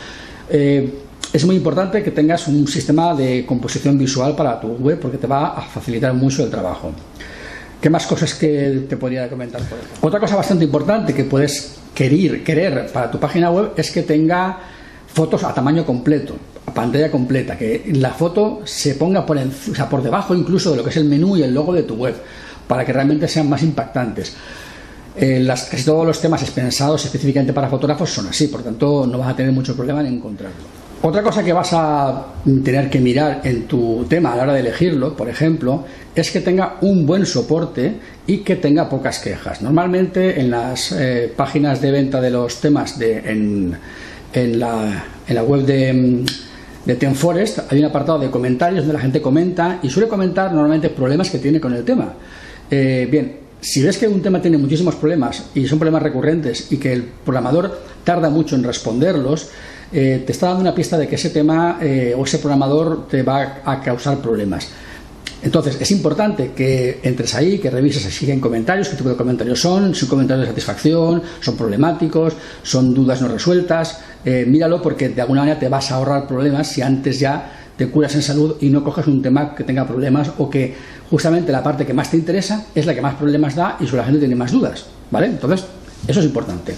[0.50, 0.92] Eh,
[1.34, 5.28] es muy importante que tengas un sistema de composición visual para tu web porque te
[5.28, 6.94] va a facilitar mucho el trabajo.
[7.82, 9.62] ¿Qué más cosas que te podría comentar?
[9.62, 14.02] Por Otra cosa bastante importante que puedes querer, querer para tu página web es que
[14.02, 14.58] tenga
[15.08, 16.36] fotos a tamaño completo,
[16.66, 19.40] a pantalla completa, que la foto se ponga por,
[19.90, 22.16] por debajo incluso de lo que es el menú y el logo de tu web,
[22.68, 24.36] para que realmente sean más impactantes.
[25.16, 29.30] Eh, las, todos los temas pensados específicamente para fotógrafos son así, por tanto no vas
[29.30, 30.77] a tener mucho problema en encontrarlo.
[31.02, 32.26] Otra cosa que vas a
[32.64, 36.42] tener que mirar en tu tema a la hora de elegirlo, por ejemplo, es que
[36.42, 37.94] tenga un buen soporte
[38.26, 39.62] y que tenga pocas quejas.
[39.62, 46.26] Normalmente en las eh, páginas de venta de los temas de, en, la, web de,
[46.86, 50.90] de TenForest hay un apartado de comentarios donde la gente comenta y suele comentar normalmente
[50.90, 52.14] problemas que tiene con el tema.
[52.72, 56.78] Eh, bien, si ves que un tema tiene muchísimos problemas y son problemas recurrentes y
[56.78, 59.50] que el programador tarda mucho en responderlos,
[59.92, 63.24] eh, te está dando una pista de que ese tema eh, o ese programador te
[63.24, 64.68] va a causar problemas.
[65.44, 69.62] Entonces, es importante que entres ahí, que revises si siguen comentarios, qué tipo de comentarios
[69.62, 74.00] son, son comentarios de satisfacción, son problemáticos, son dudas no resueltas.
[74.26, 77.88] Eh, míralo porque de alguna manera te vas a ahorrar problemas si antes ya te
[77.90, 80.76] curas en salud y no coges un tema que tenga problemas o que
[81.10, 83.98] justamente la parte que más te interesa es la que más problemas da y sobre
[83.98, 84.86] la gente tiene más dudas.
[85.12, 85.28] ¿Vale?
[85.28, 85.64] Entonces,
[86.08, 86.76] eso es importante.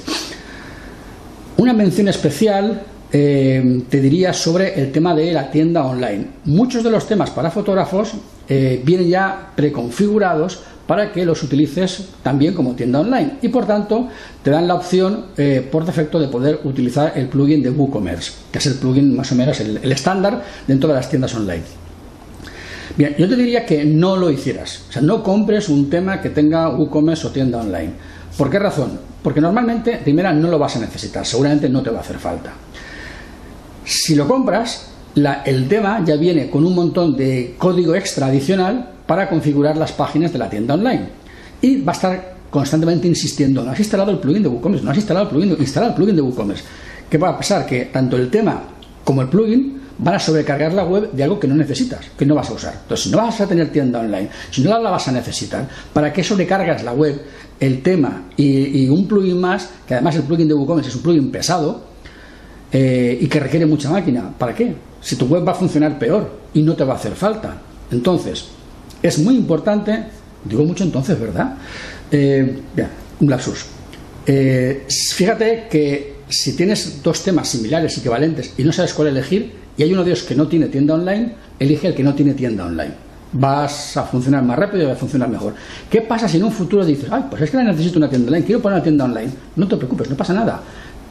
[1.58, 6.28] Una mención especial eh, te diría sobre el tema de la tienda online.
[6.46, 8.14] Muchos de los temas para fotógrafos
[8.48, 14.08] eh, vienen ya preconfigurados para que los utilices también como tienda online y por tanto
[14.42, 18.58] te dan la opción eh, por defecto de poder utilizar el plugin de WooCommerce, que
[18.58, 21.62] es el plugin más o menos el, estándar dentro de las tiendas online.
[22.98, 26.32] Bien, yo te diría que no lo hicieras, o sea, no compres un tema que
[26.32, 27.92] tenga WooCommerce o tienda online.
[28.36, 29.00] ¿Por qué razón?
[29.22, 32.52] Porque normalmente, primera, no lo vas a necesitar, seguramente no te va a hacer falta.
[33.84, 34.88] Si lo compras,
[35.46, 40.32] el tema ya viene con un montón de código extra adicional para configurar las páginas
[40.32, 41.10] de la tienda online.
[41.62, 44.98] Y va a estar constantemente insistiendo, no has instalado el plugin de WooCommerce, no has
[44.98, 46.64] instalado el plugin, instala el plugin de WooCommerce.
[47.10, 47.66] ¿Qué va a pasar?
[47.66, 48.62] Que tanto el tema
[49.04, 52.36] como el plugin van a sobrecargar la web de algo que no necesitas, que no
[52.36, 52.74] vas a usar.
[52.82, 56.14] Entonces, si no vas a tener tienda online, si no la vas a necesitar, ¿para
[56.14, 57.22] qué sobrecargas la web,
[57.60, 61.32] el tema y, un plugin más, que además el plugin de WooCommerce es un plugin
[61.32, 61.89] pesado
[62.72, 64.32] eh, y que requiere mucha máquina?
[64.38, 64.76] ¿Para qué?
[65.02, 67.62] Si tu web va a funcionar peor y no te va a hacer falta.
[67.92, 68.46] Entonces,
[69.02, 70.04] es muy importante,
[70.44, 71.56] digo mucho entonces, ¿verdad?
[72.12, 72.60] Eh,
[73.20, 73.66] un lapsus.
[74.26, 79.84] Eh, fíjate que si tienes dos temas similares, equivalentes, y no sabes cuál elegir, y
[79.84, 82.66] hay uno de ellos que no tiene tienda online, elige el que no tiene tienda
[82.66, 83.10] online.
[83.32, 85.54] Vas a funcionar más rápido y va a funcionar mejor.
[85.90, 88.46] ¿Qué pasa si en un futuro dices, ay, pues es que necesito una tienda online,
[88.46, 89.32] quiero poner una tienda online?
[89.56, 90.62] No te preocupes, no pasa nada.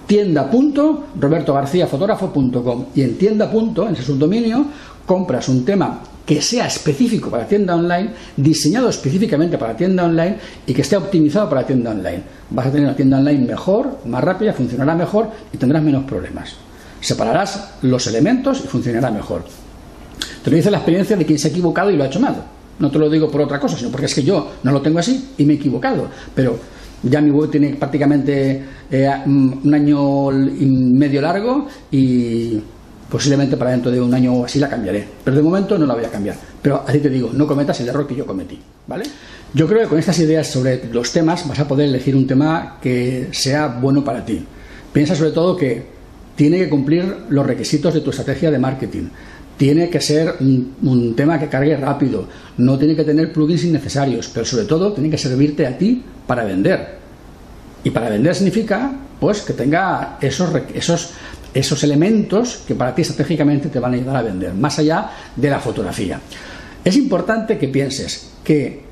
[0.09, 3.51] Tienda.robertogarciafotógrafo.com y en tienda.
[3.53, 4.64] en ese subdominio,
[5.07, 10.75] compras un tema que sea específico para tienda online, diseñado específicamente para tienda online y
[10.75, 12.23] que esté optimizado para tienda online.
[12.51, 16.55] Vas a tener una tienda online mejor, más rápida, funcionará mejor y tendrás menos problemas.
[17.01, 19.44] Separarás los elementos y funcionará mejor.
[20.42, 22.44] Te lo dice la experiencia de quien se ha equivocado y lo ha hecho mal.
[22.79, 24.99] No te lo digo por otra cosa, sino porque es que yo no lo tengo
[24.99, 26.09] así y me he equivocado.
[26.35, 26.59] Pero
[27.02, 32.61] ya mi web tiene prácticamente eh, un año y medio largo y
[33.08, 35.94] Posiblemente para dentro de un año o así la cambiaré, pero de momento no la
[35.94, 36.37] voy a cambiar.
[36.61, 39.04] Pero así te digo, no cometas el error que yo cometí, ¿vale?
[39.54, 42.76] Yo creo que con estas ideas sobre los temas vas a poder elegir un tema
[42.82, 44.44] que sea bueno para ti.
[44.92, 45.84] Piensa sobre todo que
[46.37, 49.08] tiene que cumplir los requisitos de tu estrategia de marketing.
[49.59, 54.47] Tiene que ser un, tema que cargue rápido, no tiene que tener plugins innecesarios, pero
[54.47, 56.97] sobre todo tiene que servirte a ti para vender.
[57.85, 61.11] Y para vender significa pues que tenga esos, esos
[61.55, 65.51] esos elementos que para ti estratégicamente te van a ayudar a vender, más allá de
[65.51, 66.21] la fotografía.
[66.85, 68.85] Es importante que pienses que,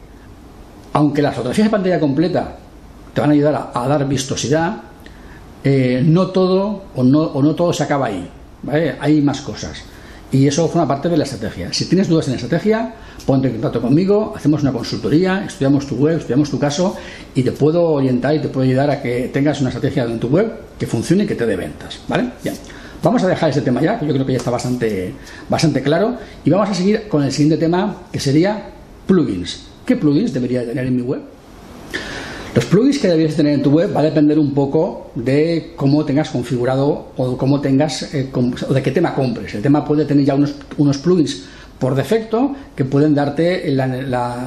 [0.92, 2.56] aunque las fotografías de pantalla completa
[3.14, 4.82] te van a ayudar a, dar vistosidad,
[5.64, 8.28] eh, no todo o no, o no todo se acaba ahí.
[9.00, 9.82] Hay más cosas.
[10.32, 11.72] Y eso forma parte de la estrategia.
[11.72, 15.96] Si tienes dudas en la estrategia, ponte en contacto conmigo, hacemos una consultoría, estudiamos tu
[15.96, 16.96] web, estudiamos tu caso
[17.34, 20.28] y te puedo orientar y te puedo ayudar a que tengas una estrategia en tu
[20.28, 22.00] web que funcione y que te dé ventas.
[22.08, 22.30] ¿Vale?
[22.42, 22.56] Bien.
[23.02, 25.14] Vamos a dejar ese tema ya, que yo creo que ya está bastante,
[25.48, 28.70] bastante claro, y vamos a seguir con el siguiente tema, que sería
[29.06, 29.66] plugins.
[29.84, 31.20] ¿Qué plugins debería tener en mi web?
[32.56, 36.06] Los plugins que deberías tener en tu web va a depender un poco de cómo
[36.06, 39.54] tengas configurado o cómo tengas eh, o de qué tema compres.
[39.54, 41.42] El tema puede tener ya unos, unos plugins
[41.78, 43.70] por defecto que pueden darte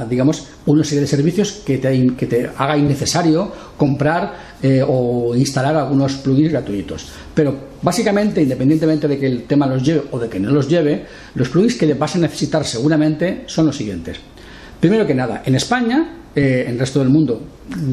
[0.10, 5.76] digamos una serie de servicios que te, que te haga innecesario comprar eh, o instalar
[5.76, 7.06] algunos plugins gratuitos.
[7.36, 11.06] Pero básicamente, independientemente de que el tema los lleve o de que no los lleve,
[11.36, 14.18] los plugins que vas a necesitar seguramente son los siguientes.
[14.80, 17.42] Primero que nada, en España eh, en el resto del mundo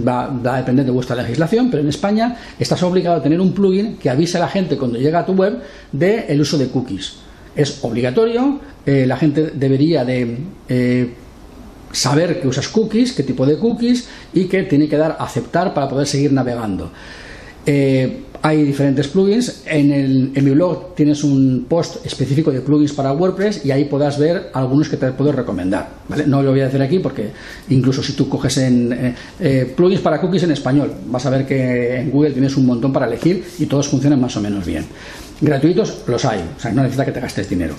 [0.06, 3.96] va, a depender de vuestra legislación, pero en España estás obligado a tener un plugin
[3.96, 5.58] que avise a la gente cuando llega a tu web
[5.90, 7.14] del el uso de cookies.
[7.56, 10.36] Es obligatorio, eh, la gente debería de
[10.68, 11.14] eh,
[11.90, 15.72] saber que usas cookies, qué tipo de cookies y que tiene que dar a aceptar
[15.72, 16.92] para poder seguir navegando.
[18.46, 19.62] Hay diferentes plugins.
[19.66, 23.86] En, el, en mi blog tienes un post específico de plugins para WordPress y ahí
[23.86, 25.88] podrás ver algunos que te puedo recomendar.
[26.28, 27.30] No lo voy a hacer aquí porque
[27.70, 31.44] incluso si tú coges en eh, eh, plugins para cookies en español, vas a ver
[31.44, 34.84] que en Google tienes un montón para elegir y todos funcionan más o menos bien.
[35.40, 37.74] Gratuitos los hay, o sea, no necesita que te gastes dinero.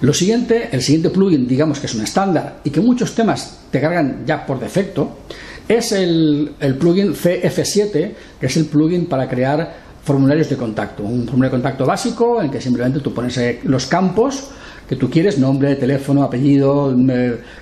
[0.00, 3.78] Lo siguiente, el siguiente plugin, digamos que es un estándar y que muchos temas te
[3.78, 5.18] cargan ya por defecto,
[5.68, 11.02] es el plugin CF7, que es el plugin para crear formularios de contacto.
[11.02, 14.50] Un formulario de contacto básico en que simplemente tú pones eh, los campos
[14.88, 16.94] que tú quieres, nombre, teléfono, apellido,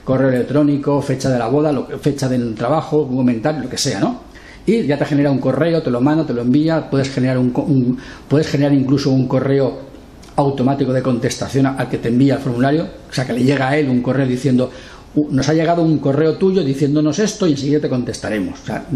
[0.05, 4.22] correo electrónico, fecha de la boda, fecha del trabajo, un comentario, lo que sea, ¿no?
[4.66, 7.98] Y ya te genera un correo, te lo manda, te lo envía, puedes generar, un,
[8.26, 9.90] puedes generar incluso un correo
[10.37, 13.76] automático de contestación al que te envía el formulario, o sea que le llega a
[13.76, 14.70] él un correo diciendo
[15.14, 18.61] nos ha llegado un correo tuyo diciéndonos esto y enseguida te contestaremos.
[18.61, 18.87] O sea,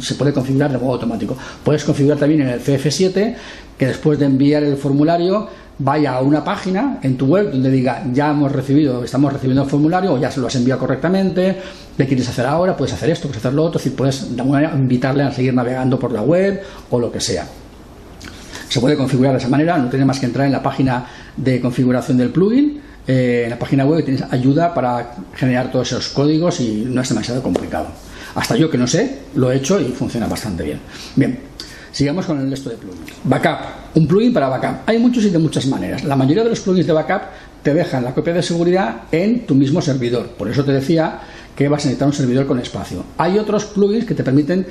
[0.00, 1.36] se puede configurar de modo automático.
[1.62, 3.34] Puedes configurar también en el CF7
[3.76, 8.02] que después de enviar el formulario vaya a una página en tu web donde diga
[8.12, 11.56] ya hemos recibido, estamos recibiendo el formulario o ya se lo has enviado correctamente,
[11.96, 14.60] le quieres hacer ahora, puedes hacer esto, puedes hacer lo otro, decir, puedes de alguna
[14.60, 17.46] manera invitarle a seguir navegando por la web o lo que sea.
[18.68, 21.60] Se puede configurar de esa manera, no tiene más que entrar en la página de
[21.60, 26.60] configuración del plugin eh, en la página web tienes ayuda para generar todos esos códigos
[26.60, 27.88] y no es demasiado complicado.
[28.34, 30.80] Hasta yo que no sé, lo he hecho y funciona bastante bien.
[31.16, 31.40] Bien,
[31.90, 33.10] Sigamos con el resto de plugins.
[33.24, 34.82] Backup, un plugin para backup.
[34.86, 36.04] Hay muchos y de muchas maneras.
[36.04, 37.22] La mayoría de los plugins de backup
[37.62, 40.28] te dejan la copia de seguridad en tu mismo servidor.
[40.38, 41.20] Por eso te decía
[41.56, 43.04] que vas a necesitar un servidor con espacio.
[43.16, 44.66] Hay otros plugins que te permiten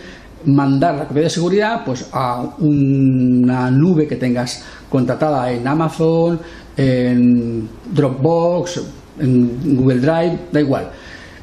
[0.45, 6.39] mandar la copia de seguridad pues a una nube que tengas contratada en Amazon,
[6.75, 8.81] en Dropbox,
[9.19, 10.89] en Google Drive, da igual.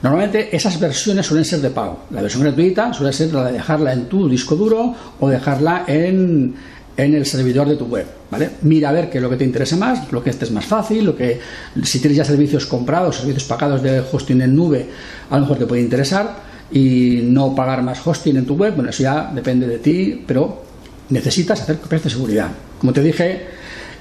[0.03, 2.05] Normalmente esas versiones suelen ser de pago.
[2.11, 6.55] La versión gratuita suele ser la de dejarla en tu disco duro o dejarla en,
[6.97, 8.51] en el servidor de tu web, ¿vale?
[8.63, 10.67] Mira a ver qué es lo que te interesa más, lo que esté es más
[10.67, 11.41] fácil, lo que
[11.83, 14.87] si tienes ya servicios comprados, servicios pagados de hosting en nube,
[15.31, 18.91] a lo mejor te puede interesar y no pagar más hosting en tu web, bueno,
[18.91, 20.63] eso ya depende de ti, pero
[21.11, 22.49] necesitas hacer copias de seguridad.
[22.79, 23.47] Como te dije,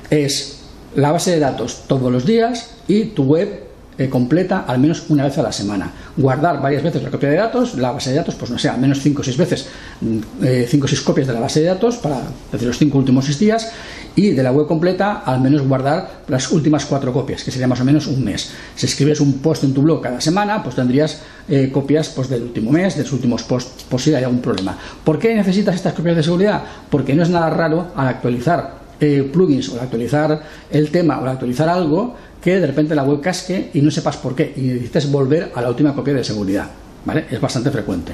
[0.09, 0.59] es
[0.95, 3.63] la base de datos todos los días y tu web
[3.95, 5.91] eh, completa al menos una vez a la semana.
[6.17, 8.79] Guardar varias veces la copia de datos, la base de datos, pues no sé, al
[8.79, 9.67] menos 5 o 6 veces,
[9.99, 12.19] 5 mm, eh, o 6 copias de la base de datos para
[12.51, 13.71] decir los 5 últimos 6 días
[14.15, 17.81] y de la web completa al menos guardar las últimas 4 copias, que sería más
[17.81, 18.51] o menos un mes.
[18.75, 22.43] Si escribes un post en tu blog cada semana, pues tendrías eh, copias pues, del
[22.43, 24.77] último mes, de los últimos posts, por si hay algún problema.
[25.03, 26.63] ¿Por qué necesitas estas copias de seguridad?
[26.89, 28.83] Porque no es nada raro al actualizar
[29.31, 30.41] plugins o al actualizar
[30.71, 34.17] el tema o al actualizar algo que de repente la web casque y no sepas
[34.17, 36.69] por qué y necesites volver a la última copia de seguridad.
[37.05, 37.25] ¿vale?
[37.29, 38.13] Es bastante frecuente.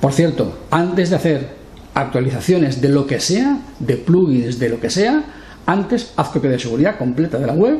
[0.00, 1.59] Por cierto, antes de hacer
[1.94, 5.22] actualizaciones de lo que sea, de plugins, de lo que sea,
[5.66, 7.78] antes haz copia de seguridad completa de la web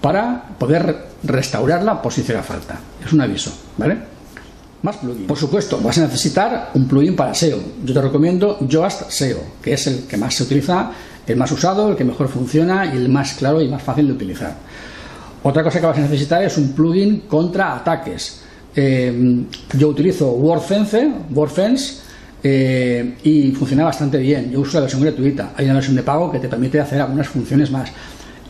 [0.00, 2.78] para poder restaurarla por si hiciera falta.
[3.04, 3.98] Es un aviso, ¿vale?
[4.82, 5.26] Más plugins.
[5.26, 7.58] Por supuesto, vas a necesitar un plugin para SEO.
[7.84, 10.92] Yo te recomiendo Yoast SEO, que es el que más se utiliza,
[11.26, 14.12] el más usado, el que mejor funciona y el más claro y más fácil de
[14.12, 14.54] utilizar.
[15.42, 18.40] Otra cosa que vas a necesitar es un plugin contra ataques.
[18.74, 19.44] Eh,
[19.76, 22.07] yo utilizo WordFence, WordFence
[22.42, 24.50] eh, y funciona bastante bien.
[24.50, 25.52] Yo uso la versión gratuita.
[25.56, 27.90] Hay una versión de pago que te permite hacer algunas funciones más.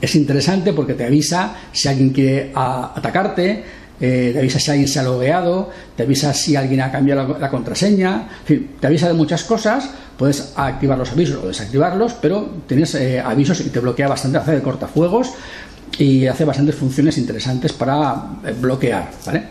[0.01, 3.64] Es interesante porque te avisa si alguien quiere atacarte,
[4.01, 7.51] eh, te avisa si alguien se ha logueado, te avisa si alguien ha cambiado la,
[7.51, 12.49] contraseña, en fin, te avisa de muchas cosas, puedes activar los avisos o desactivarlos, pero
[12.68, 15.32] tienes avisos y te bloquea bastante hacer de cortafuegos
[15.99, 18.14] y hace bastantes funciones interesantes para
[18.45, 19.11] eh, bloquear.
[19.26, 19.45] ¿vale?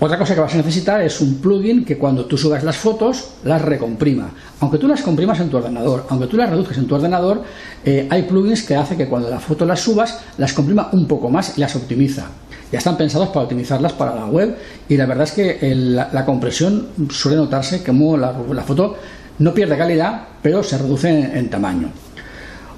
[0.00, 3.30] Otra cosa que vas a necesitar es un plugin que cuando tú subas las fotos
[3.42, 4.30] las recomprima.
[4.60, 7.42] Aunque tú las comprimas en tu ordenador, aunque tú las reduzcas en tu ordenador,
[7.84, 11.28] eh, hay plugins que hace que cuando la foto las subas las comprima un poco
[11.30, 12.26] más y las optimiza.
[12.70, 14.56] Ya están pensados para optimizarlas para la web
[14.88, 18.32] y la verdad es que la, compresión suele notarse como la,
[18.64, 18.96] foto
[19.40, 21.90] no pierde calidad, pero se reduce en tamaño.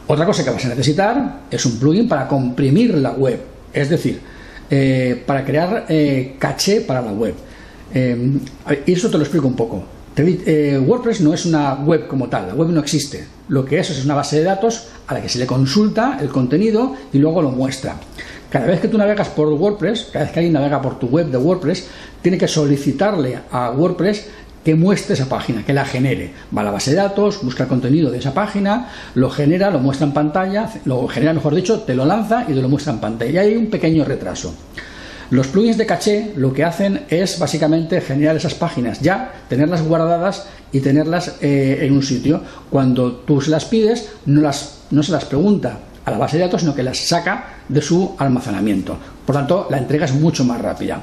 [0.07, 3.43] Otra cosa que vas a necesitar es un plugin para comprimir la web,
[3.75, 4.21] es decir,
[4.71, 7.35] eh, para crear eh, caché para la web.
[7.93, 8.39] Eh,
[8.87, 9.83] y eso te lo explico un poco.
[10.17, 13.25] WordPress no es una web como tal, la web no existe.
[13.49, 16.29] Lo que es es una base de datos a la que se le consulta el
[16.29, 17.97] contenido y luego lo muestra.
[18.51, 21.29] Cada vez que tú navegas por WordPress, cada vez que alguien navega por tu web
[21.29, 21.87] de WordPress,
[22.21, 24.27] tiene que solicitarle a WordPress
[24.65, 26.33] que muestre esa página, que la genere.
[26.57, 29.79] Va a la base de datos, busca el contenido de esa página, lo genera, lo
[29.79, 32.99] muestra en pantalla, lo genera, mejor dicho, te lo lanza y te lo muestra en
[33.01, 33.45] pantalla.
[33.45, 34.55] Y hay un pequeño retraso.
[35.31, 40.47] Los plugins de caché lo que hacen es básicamente generar esas páginas ya, tenerlas guardadas
[40.73, 42.43] y tenerlas eh, en un sitio.
[42.69, 46.45] Cuando tú se las pides, no, las, no se las pregunta a la base de
[46.45, 48.97] datos, sino que las saca de su almacenamiento.
[49.25, 51.01] Por tanto, la entrega es mucho más rápida.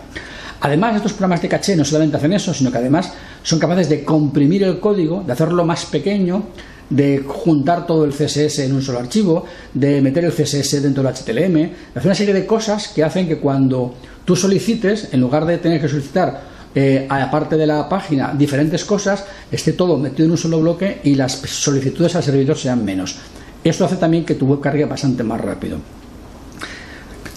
[0.62, 3.12] Además, estos programas de caché no solamente hacen eso, sino que además
[3.44, 6.44] son capaces de comprimir el código, de hacerlo más pequeño,
[6.90, 11.14] de juntar todo el CSS en un solo archivo, de meter el CSS dentro del
[11.14, 13.96] HTML, de hacer una serie de cosas que hacen que cuando
[14.26, 19.26] tú solicites, en lugar de tener que solicitar eh, aparte de la página diferentes cosas,
[19.52, 23.16] esté todo metido en un solo bloque y las solicitudes al servidor sean menos.
[23.64, 25.80] Esto hace también que tu web cargue bastante más rápido.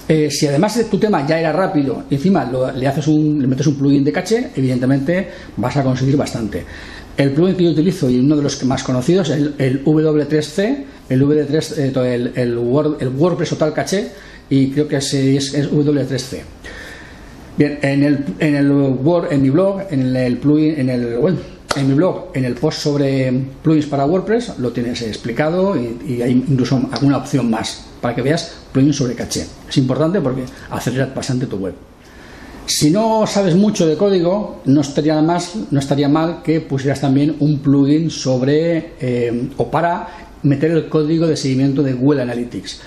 [0.07, 3.67] Eh, si además tu tema ya era rápido y encima le, haces un, le metes
[3.67, 5.27] un plugin de caché, evidentemente
[5.57, 6.65] vas a conseguir bastante.
[7.15, 11.21] El plugin que yo utilizo y uno de los más conocidos es el, W3C, el,
[11.21, 14.07] W3, eh, el, WordPress Total Caché
[14.49, 16.39] y creo que es, es, W3C.
[17.57, 21.17] Bien, en el, en el Word, en mi blog, en el, plugin, en el
[21.75, 23.31] en mi blog, en el post sobre
[23.63, 28.53] plugins para WordPress, lo tienes explicado y, hay incluso alguna opción más para que veas
[28.71, 29.45] plugins sobre caché.
[29.69, 31.73] Es importante porque acelera bastante tu web.
[32.65, 37.35] Si no sabes mucho de código, no estaría, más, no estaría mal que pusieras también
[37.39, 40.07] un plugin sobre eh, o para
[40.43, 42.81] meter el código de seguimiento de Google Analytics.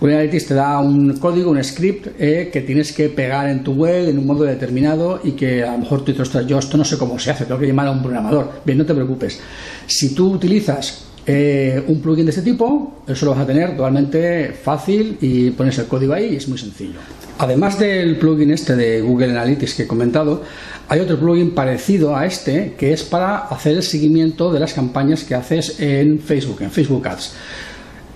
[0.00, 3.72] Google Analytics te da un código, un script eh, que tienes que pegar en tu
[3.72, 6.84] web en un modo determinado y que a lo mejor tú dices, yo esto no
[6.84, 8.60] sé cómo se hace, tengo que llamar a un programador.
[8.64, 9.40] Bien, no te preocupes.
[9.86, 14.52] Si tú utilizas eh, un plugin de este tipo, eso lo vas a tener totalmente
[14.52, 17.00] fácil y pones el código ahí y es muy sencillo.
[17.38, 20.42] Además del plugin este de Google Analytics que he comentado,
[20.88, 25.24] hay otro plugin parecido a este que es para hacer el seguimiento de las campañas
[25.24, 27.34] que haces en Facebook, en Facebook Ads.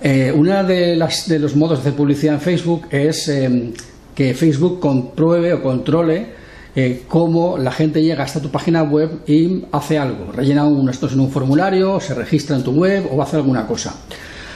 [0.05, 3.71] Eh, una de, las, de los modos de hacer publicidad en Facebook es eh,
[4.13, 6.43] que Facebook compruebe o controle
[6.75, 11.07] eh, cómo la gente llega hasta tu página web y hace algo, rellena un, esto
[11.07, 13.95] en un formulario, se registra en tu web o hace alguna cosa.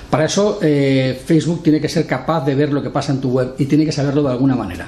[0.10, 3.30] Para eso eh, Facebook tiene que ser capaz de ver lo que pasa en tu
[3.30, 4.88] web y tiene que saberlo de alguna manera.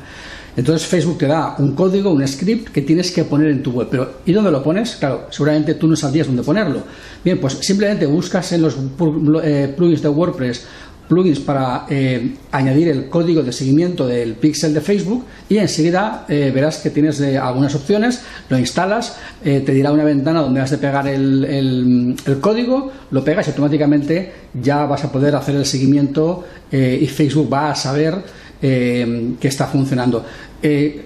[0.55, 3.87] Entonces Facebook te da un código, un script que tienes que poner en tu web.
[3.89, 4.95] Pero ¿y dónde lo pones?
[4.95, 6.83] Claro, seguramente tú no sabrías dónde ponerlo.
[7.23, 8.75] Bien, pues simplemente buscas en los
[9.43, 10.65] eh, plugins de WordPress
[11.07, 16.51] plugins para eh, añadir el código de seguimiento del pixel de Facebook y enseguida eh,
[16.53, 21.07] verás que tienes algunas opciones, lo instalas, te dirá una ventana donde has de pegar
[21.07, 24.31] el, código, lo pegas y automáticamente
[24.61, 28.23] ya vas a poder hacer el seguimiento y Facebook va a saber
[28.59, 30.25] que está funcionando.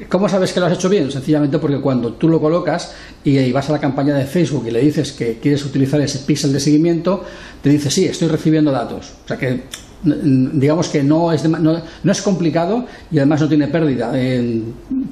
[0.09, 1.11] ¿Cómo sabes que lo has hecho bien?
[1.11, 2.93] Sencillamente porque cuando tú lo colocas
[3.23, 6.51] y, vas a la campaña de Facebook y le dices que quieres utilizar ese pixel
[6.51, 7.23] de seguimiento,
[7.61, 9.13] te dice sí, estoy recibiendo datos.
[9.23, 9.63] O sea que
[10.03, 14.11] digamos que no es, no, es complicado y además no tiene pérdida.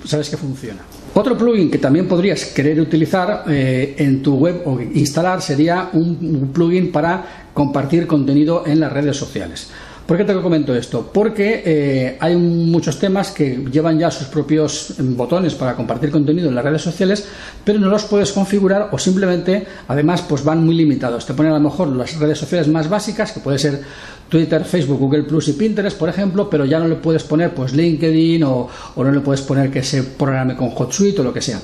[0.06, 0.82] sabes que funciona.
[1.14, 6.52] Otro plugin que también podrías querer utilizar eh, en tu web o instalar sería un
[6.54, 9.70] plugin para compartir contenido en las redes sociales.
[10.06, 11.10] ¿Por qué te comento esto?
[11.14, 16.50] Porque eh, hay muchos temas que llevan ya sus propios em, botones para compartir contenido
[16.50, 17.26] en las redes sociales,
[17.64, 21.26] pero no los puedes configurar o simplemente, además, pues van muy limitados.
[21.26, 23.82] Te ponen a lo mejor las redes sociales más básicas, que puede ser
[24.28, 27.74] Twitter, Facebook, Google Plus y Pinterest, por ejemplo, pero ya no le puedes poner pues
[27.74, 31.60] LinkedIn o, no le puedes poner que se programe con HotSuite o lo que sea.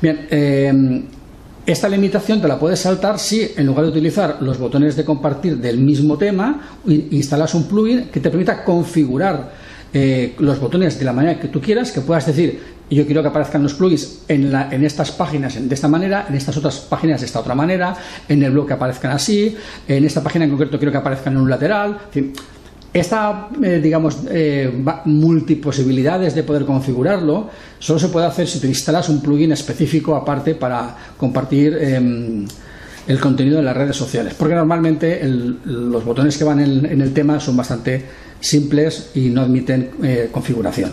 [0.00, 1.02] Bien, eh,
[1.66, 5.56] esta limitación te la puedes saltar si en lugar de utilizar los botones de compartir
[5.56, 9.52] del mismo tema, instalas un plugin que te permita configurar
[9.92, 12.60] eh, los botones de la manera que tú quieras, que puedas decir,
[12.90, 14.52] yo quiero que aparezcan los plugins en,
[14.84, 17.96] estas páginas de esta manera, en estas otras páginas de esta otra manera,
[18.28, 19.56] en el blog que aparezcan así,
[19.88, 21.98] en esta página en concreto quiero que aparezcan en un lateral.
[22.94, 24.72] Esta, eh, digamos, eh,
[25.06, 30.54] multiposibilidades de poder configurarlo solo se puede hacer si te instalas un plugin específico aparte
[30.54, 32.46] para compartir em,
[33.08, 34.34] el contenido en las redes sociales.
[34.38, 38.00] Porque normalmente los botones que van en, el tema son bastante
[38.38, 40.92] simples y no admiten eh, configuración.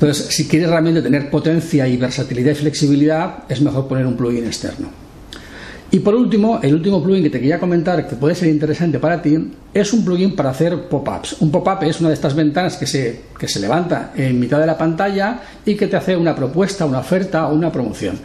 [0.00, 4.46] Entonces, si quieres realmente tener potencia y versatilidad y flexibilidad, es mejor poner un plugin
[4.46, 5.07] externo.
[5.90, 9.22] Y por último, el último plugin que te quería comentar que puede ser interesante para
[9.22, 9.38] ti
[9.72, 11.36] es un plugin para hacer pop-ups.
[11.40, 14.66] Un pop-up es una de estas ventanas que se, que se levanta en mitad de
[14.66, 18.18] la pantalla y que te hace una propuesta, una oferta o una promoción.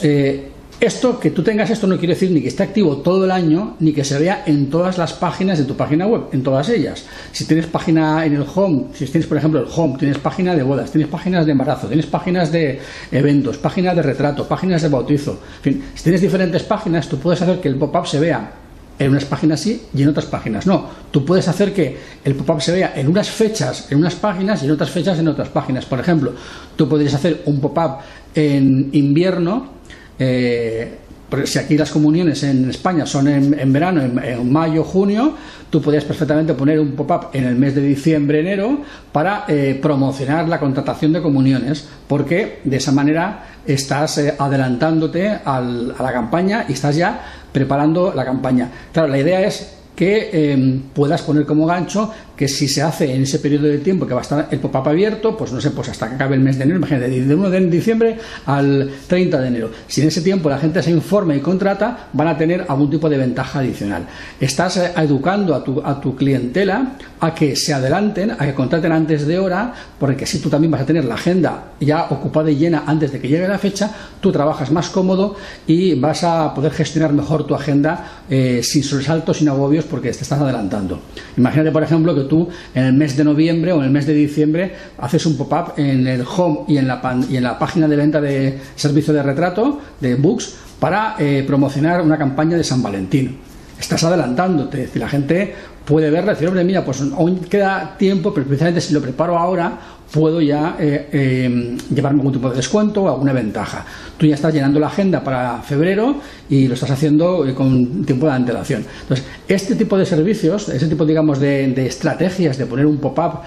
[0.00, 0.49] Eh,
[0.80, 3.76] esto, que tú tengas esto no quiere decir ni que esté activo todo el año,
[3.80, 7.04] ni que se vea en todas las páginas de tu página web, en todas ellas.
[7.32, 10.62] Si tienes página en el home, si tienes por ejemplo el home, tienes página de
[10.62, 12.80] bodas, tienes páginas de embarazo, tienes páginas de
[13.12, 17.42] eventos, páginas de retrato, páginas de bautizo, en fin, si tienes diferentes páginas, tú puedes
[17.42, 18.52] hacer que el pop-up se vea
[18.98, 20.86] en unas páginas sí y en otras páginas no.
[21.10, 24.66] Tú puedes hacer que el pop-up se vea en unas fechas en unas páginas y
[24.66, 25.86] en otras fechas en otras páginas.
[25.86, 26.32] Por ejemplo,
[26.76, 27.96] tú podrías hacer un pop-up
[28.34, 29.79] en invierno
[30.20, 30.98] eh,
[31.44, 35.34] si aquí las comuniones en España son en, verano, en, mayo, junio,
[35.70, 38.80] tú podrías perfectamente poner un pop-up en el mes de diciembre, enero,
[39.12, 45.60] para eh, promocionar la contratación de comuniones, porque de esa manera estás eh, adelantándote a
[45.60, 48.70] la campaña y estás ya preparando la campaña.
[48.92, 52.10] Claro, la idea es que puedas poner como gancho
[52.40, 54.88] que si se hace en ese periodo de tiempo que va a estar el pop-up
[54.88, 57.50] abierto, pues no sé, pues hasta que acabe el mes de enero, imagínate, de 1
[57.50, 58.16] de diciembre
[58.46, 59.70] al 30 de enero.
[59.86, 63.10] Si en ese tiempo la gente se informa y contrata, van a tener algún tipo
[63.10, 64.06] de ventaja adicional.
[64.40, 68.92] Estás eh, educando a tu, a tu clientela a que se adelanten, a que contraten
[68.92, 72.56] antes de hora, porque si tú también vas a tener la agenda ya ocupada y
[72.56, 75.36] llena antes de que llegue la fecha, tú trabajas más cómodo
[75.66, 80.22] y vas a poder gestionar mejor tu agenda eh, sin sobresaltos, sin agobios, porque te
[80.22, 81.00] estás adelantando.
[81.36, 84.14] Imagínate, por ejemplo, que tú en el mes de noviembre o en el mes de
[84.14, 87.96] diciembre haces un pop-up en el home y en la, y en la página de
[87.96, 93.36] venta de servicio de retrato, de books, para eh, promocionar una campaña de San Valentín.
[93.78, 95.54] Estás adelantándote, la gente
[95.84, 99.36] puede verla y decir, hombre, mira, pues aún queda tiempo, pero precisamente si lo preparo
[99.36, 99.78] ahora,
[100.10, 103.84] puedo ya eh, eh, llevarme algún tipo de descuento o alguna ventaja.
[104.16, 106.16] Tú ya estás llenando la agenda para febrero
[106.48, 108.84] y lo estás haciendo eh, con tiempo de antelación.
[109.02, 113.40] Entonces, este tipo de servicios, ese tipo, digamos, de, estrategias de poner un pop-up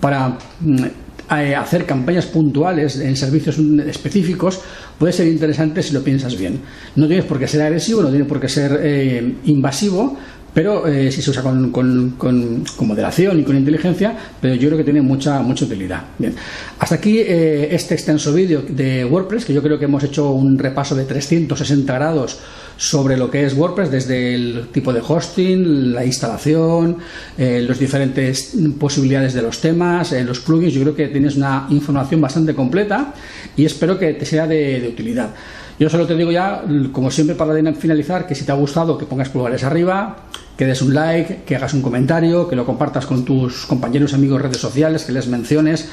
[0.00, 0.84] para mm,
[1.28, 4.60] hacer campañas puntuales en servicios específicos
[4.98, 6.60] puede ser interesante si lo piensas bien.
[6.94, 10.18] No tienes por qué ser agresivo, no tiene por qué ser invasivo,
[10.54, 14.84] pero eh, si se usa con, con, moderación y con inteligencia, pero yo creo que
[14.84, 16.02] tiene mucha, mucha utilidad.
[16.18, 16.34] Bien,
[16.78, 20.58] hasta aquí eh, este extenso vídeo de WordPress, que yo creo que hemos hecho un
[20.58, 22.38] repaso de 360 grados
[22.76, 26.98] sobre lo que es WordPress, desde el tipo de hosting, la instalación,
[27.38, 30.74] eh, las diferentes posibilidades de los temas, los plugins.
[30.74, 33.14] Yo creo que tienes una información bastante completa
[33.56, 35.30] y espero que te sea de utilidad.
[35.78, 36.62] Yo solo te digo ya,
[36.92, 40.16] como siempre para finalizar, que si te ha gustado, que pongas pulgares arriba,
[40.56, 44.40] que des un like, que hagas un comentario, que lo compartas con tus compañeros, amigos,
[44.40, 45.88] redes sociales, que les menciones,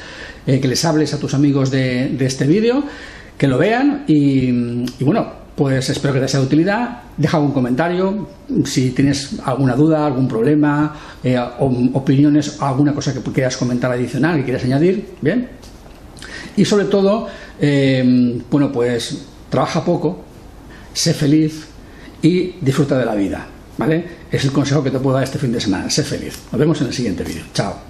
[0.46, 2.84] eh, que les hables a tus amigos de, este vídeo,
[3.38, 7.02] que lo vean y, bueno, pues espero que te sea de utilidad.
[7.16, 8.28] Deja un comentario
[8.64, 14.44] si tienes alguna duda, algún problema, eh, opiniones, alguna cosa que quieras comentar adicional, que
[14.44, 15.48] quieras añadir, bien.
[16.56, 17.28] Y sobre todo,
[17.60, 20.24] eh, bueno, pues trabaja poco,
[20.94, 21.66] sé feliz
[22.22, 23.46] y disfruta de la vida.
[23.76, 24.04] ¿Vale?
[24.30, 25.88] Es el consejo que te puedo dar este fin de semana.
[25.88, 26.38] Sé feliz.
[26.52, 27.44] Nos vemos en el siguiente vídeo.
[27.54, 27.89] Chao.